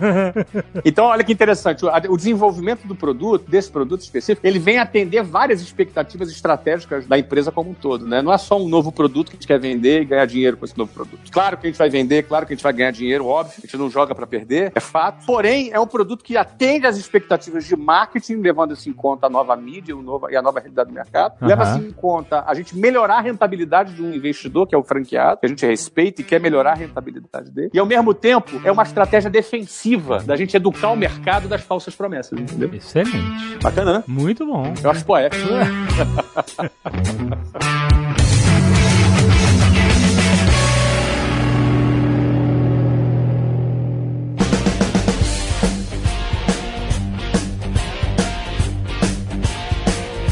[0.85, 1.85] Então, olha que interessante.
[2.09, 7.53] O desenvolvimento do produto, desse produto específico, ele vem atender várias expectativas estratégicas da empresa
[7.53, 8.23] como um todo, né?
[8.23, 10.65] Não é só um novo produto que a gente quer vender e ganhar dinheiro com
[10.65, 11.31] esse novo produto.
[11.31, 13.55] Claro que a gente vai vender, claro que a gente vai ganhar dinheiro, óbvio.
[13.59, 15.27] A gente não joga para perder, é fato.
[15.27, 19.57] Porém, é um produto que atende às expectativas de marketing, levando-se em conta a nova
[19.57, 21.35] mídia o novo- e a nova realidade do mercado.
[21.41, 21.47] Aham.
[21.49, 25.41] Leva-se em conta a gente melhorar a rentabilidade de um investidor, que é o franqueado,
[25.41, 27.71] que a gente respeita e quer melhorar a rentabilidade dele.
[27.73, 31.95] E, ao mesmo tempo, é uma estratégia defensiva da gente educar o mercado das falsas
[31.95, 32.73] promessas, entendeu?
[32.75, 33.59] Excelente.
[33.63, 34.05] Bacana, né?
[34.07, 34.73] Muito bom.
[34.83, 35.49] Eu acho poético.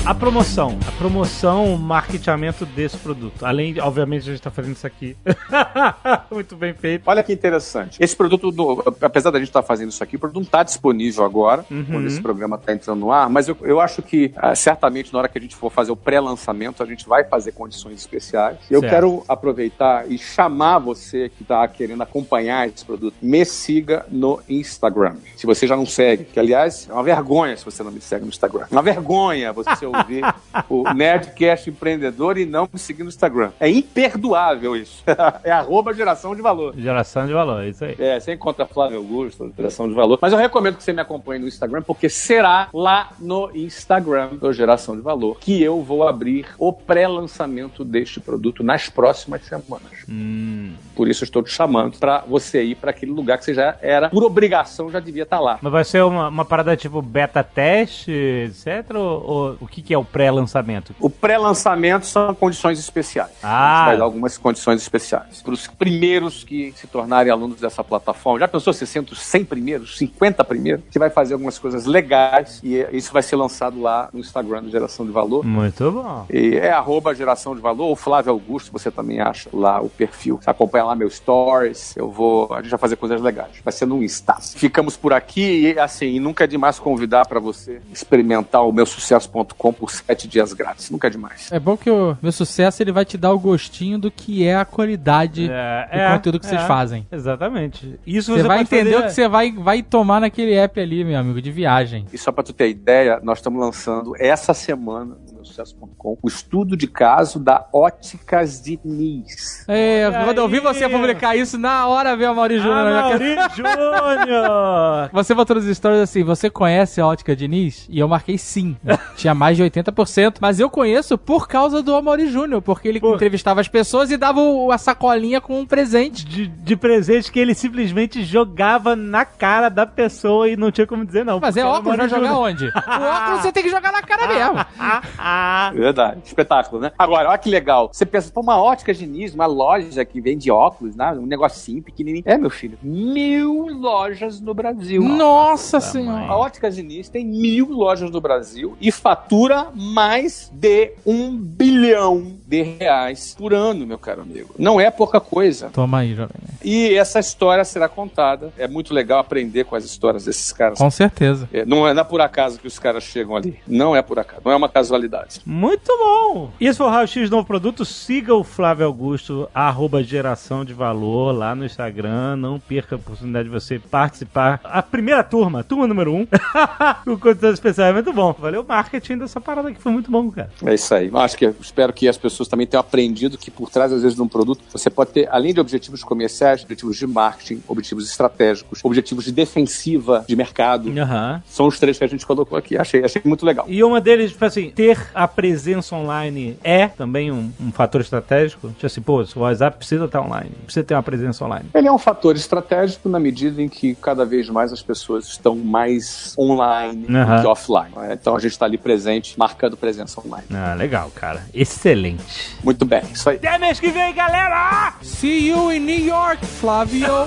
[0.08, 0.78] A promoção.
[0.88, 3.44] A promoção, o marketeamento desse produto.
[3.44, 5.14] Além, de, obviamente, a gente tá fazendo isso aqui.
[6.32, 7.02] Muito bem feito.
[7.06, 8.02] Olha que interessante.
[8.02, 11.24] Esse produto, do- apesar da gente estar fazendo isso aqui, o produto não está disponível
[11.26, 11.84] agora, Uhum.
[11.84, 15.18] quando esse programa está entrando no ar, mas eu, eu acho que ah, certamente na
[15.18, 18.56] hora que a gente for fazer o pré-lançamento, a gente vai fazer condições especiais.
[18.70, 18.90] Eu Certo.
[18.90, 25.16] quero aproveitar e chamar você que está querendo acompanhar esse produto, me siga no Instagram.
[25.36, 28.22] Se você já não segue, que aliás é uma vergonha se você não me segue
[28.22, 28.64] no Instagram.
[28.70, 30.24] Uma vergonha você ouvir
[30.68, 33.50] o Nerdcast Empreendedor e não me seguir no Instagram.
[33.60, 35.02] É imperdoável isso.
[35.44, 36.74] é arroba geração de valor.
[36.76, 37.96] Geração de valor, isso aí.
[37.98, 40.18] É, você encontra Flávio Augusto, Geração de Valor.
[40.20, 44.52] Mas eu recomendo que você me acompanhe no Instagram, porque será lá no Instagram do
[44.52, 50.04] Geração de Valor que eu vou abrir o pré-lançamento deste produto nas próximas semanas.
[50.08, 50.72] Hum.
[50.94, 53.76] Por isso eu estou te chamando para você ir para aquele lugar que você já
[53.80, 55.58] era, por obrigação, já devia estar lá.
[55.60, 58.94] Mas vai ser uma, uma parada tipo beta teste, etc?
[58.94, 60.94] Ou, ou o que, que é o pré-lançamento?
[61.00, 63.30] O pré-lançamento são condições especiais.
[63.42, 63.48] Ah.
[63.48, 65.40] A gente vai dar algumas condições especiais.
[65.40, 68.38] Para os primeiros que se tornarem alunos dessa plataforma.
[68.38, 70.84] Já pensou 60, 100 primeiros, 50 primeiros?
[70.90, 74.70] Você vai fazer algumas coisas legais e isso vai ser lançado lá no Instagram do
[74.70, 75.42] Geração de Valor.
[75.42, 76.26] Muito bom.
[76.28, 80.38] E é arroba geração de valor, ou Flávio Augusto, você também acha lá o perfil.
[80.42, 82.52] Você acompanha lá meus stories, eu vou.
[82.52, 83.52] A gente vai fazer coisas legais.
[83.64, 84.36] Vai ser no Insta.
[84.54, 89.77] Ficamos por aqui e assim, nunca é demais convidar para você experimentar o meu sucesso.com
[89.78, 90.90] por sete dias grátis.
[90.90, 91.50] Nunca é demais.
[91.52, 94.56] É bom que o meu sucesso ele vai te dar o gostinho do que é
[94.56, 97.06] a qualidade É, do conteúdo que vocês fazem.
[97.10, 97.98] Exatamente.
[98.06, 101.04] Isso Você vai pode entender fazer- o que você vai, vai tomar naquele app ali,
[101.04, 102.04] meu amigo, de viagem.
[102.12, 105.16] E só para tu ter ideia, nós estamos lançando essa semana
[105.64, 109.64] sucesso.com, o estudo de caso da Óticas Diniz.
[109.68, 112.76] É, Olha quando eu vi você publicar isso, na hora veio a Mauri Júnior.
[112.78, 115.10] Ah, na minha Mauri Júnior!
[115.12, 117.86] Você botou nos stories assim, você conhece a ótica Diniz?
[117.90, 118.76] E eu marquei sim.
[119.16, 123.14] Tinha mais de 80%, mas eu conheço por causa do Amaury Júnior, porque ele Pô.
[123.14, 126.24] entrevistava as pessoas e dava o- a sacolinha com um presente.
[126.24, 131.04] De, de presente que ele simplesmente jogava na cara da pessoa e não tinha como
[131.04, 131.40] dizer não.
[131.40, 132.42] Mas é óculos, vai jogar Júnior.
[132.48, 132.64] onde?
[132.66, 132.68] O
[133.02, 134.66] óculos você tem que jogar na cara mesmo.
[135.48, 135.70] Ah, ah.
[135.70, 136.92] Verdade, espetáculo, né?
[136.98, 137.88] Agora, olha que legal.
[137.90, 141.12] Você pensa, pô, uma ótica Diniz, uma loja que vende óculos, né?
[141.12, 142.24] Um negocinho pequenininho.
[142.26, 145.02] É, meu filho, mil lojas no Brasil.
[145.02, 146.26] Nossa senhora.
[146.26, 152.62] A Ótica Diniz tem mil lojas no Brasil e fatura mais de um bilhão de
[152.62, 154.54] reais por ano, meu caro amigo.
[154.58, 155.68] Não é pouca coisa.
[155.68, 156.34] Toma aí, jovem.
[156.64, 158.50] E essa história será contada.
[158.56, 160.78] É muito legal aprender com as histórias desses caras.
[160.78, 161.46] Com certeza.
[161.52, 163.58] É, não é não é por acaso que os caras chegam ali.
[163.66, 164.40] Não é por acaso.
[164.42, 165.42] Não é uma casualidade.
[165.44, 166.50] Muito bom!
[166.58, 167.84] Isso foi o Raio X Novo Produto.
[167.84, 172.36] Siga o Flávio Augusto, arroba geração de valor lá no Instagram.
[172.36, 174.58] Não perca a oportunidade de você participar.
[174.64, 176.26] A primeira turma, turma número um,
[177.06, 178.34] o conteúdo especial é muito bom.
[178.38, 180.50] Valeu o marketing dessa parada que foi muito bom, cara.
[180.64, 181.08] É isso aí.
[181.08, 184.14] Eu acho que espero que as pessoas também tenham aprendido que por trás, às vezes,
[184.14, 188.80] de um produto, você pode ter, além de objetivos comerciais, objetivos de marketing, objetivos estratégicos,
[188.84, 190.92] objetivos de defensiva de mercado.
[190.96, 191.42] Aham.
[191.48, 192.76] São os três que a gente colocou aqui.
[192.76, 193.64] Achei, achei muito legal.
[193.68, 198.68] E uma deles, tipo assim, ter a presença online é também um, um fator estratégico?
[198.68, 201.66] Tipo assim, pô, o WhatsApp precisa estar online, precisa ter uma presença online.
[201.74, 205.56] Ele é um fator estratégico na medida em que cada vez mais as pessoas estão
[205.56, 207.36] mais online Aham.
[207.36, 207.92] do que offline.
[208.12, 210.46] Então a gente está ali presente, marcando presença online.
[210.52, 211.44] Ah, legal, cara.
[211.54, 212.22] Excelente.
[212.62, 213.36] Muito bem, isso aí.
[213.36, 214.94] Até mês que vem, galera!
[215.02, 217.26] See you in New York, Flávio.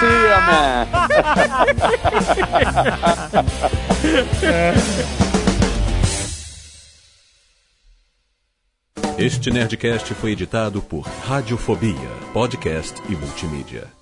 [0.00, 0.86] See ya, man.
[9.18, 13.99] Este Nerdcast foi editado por Radiofobia, podcast e multimídia.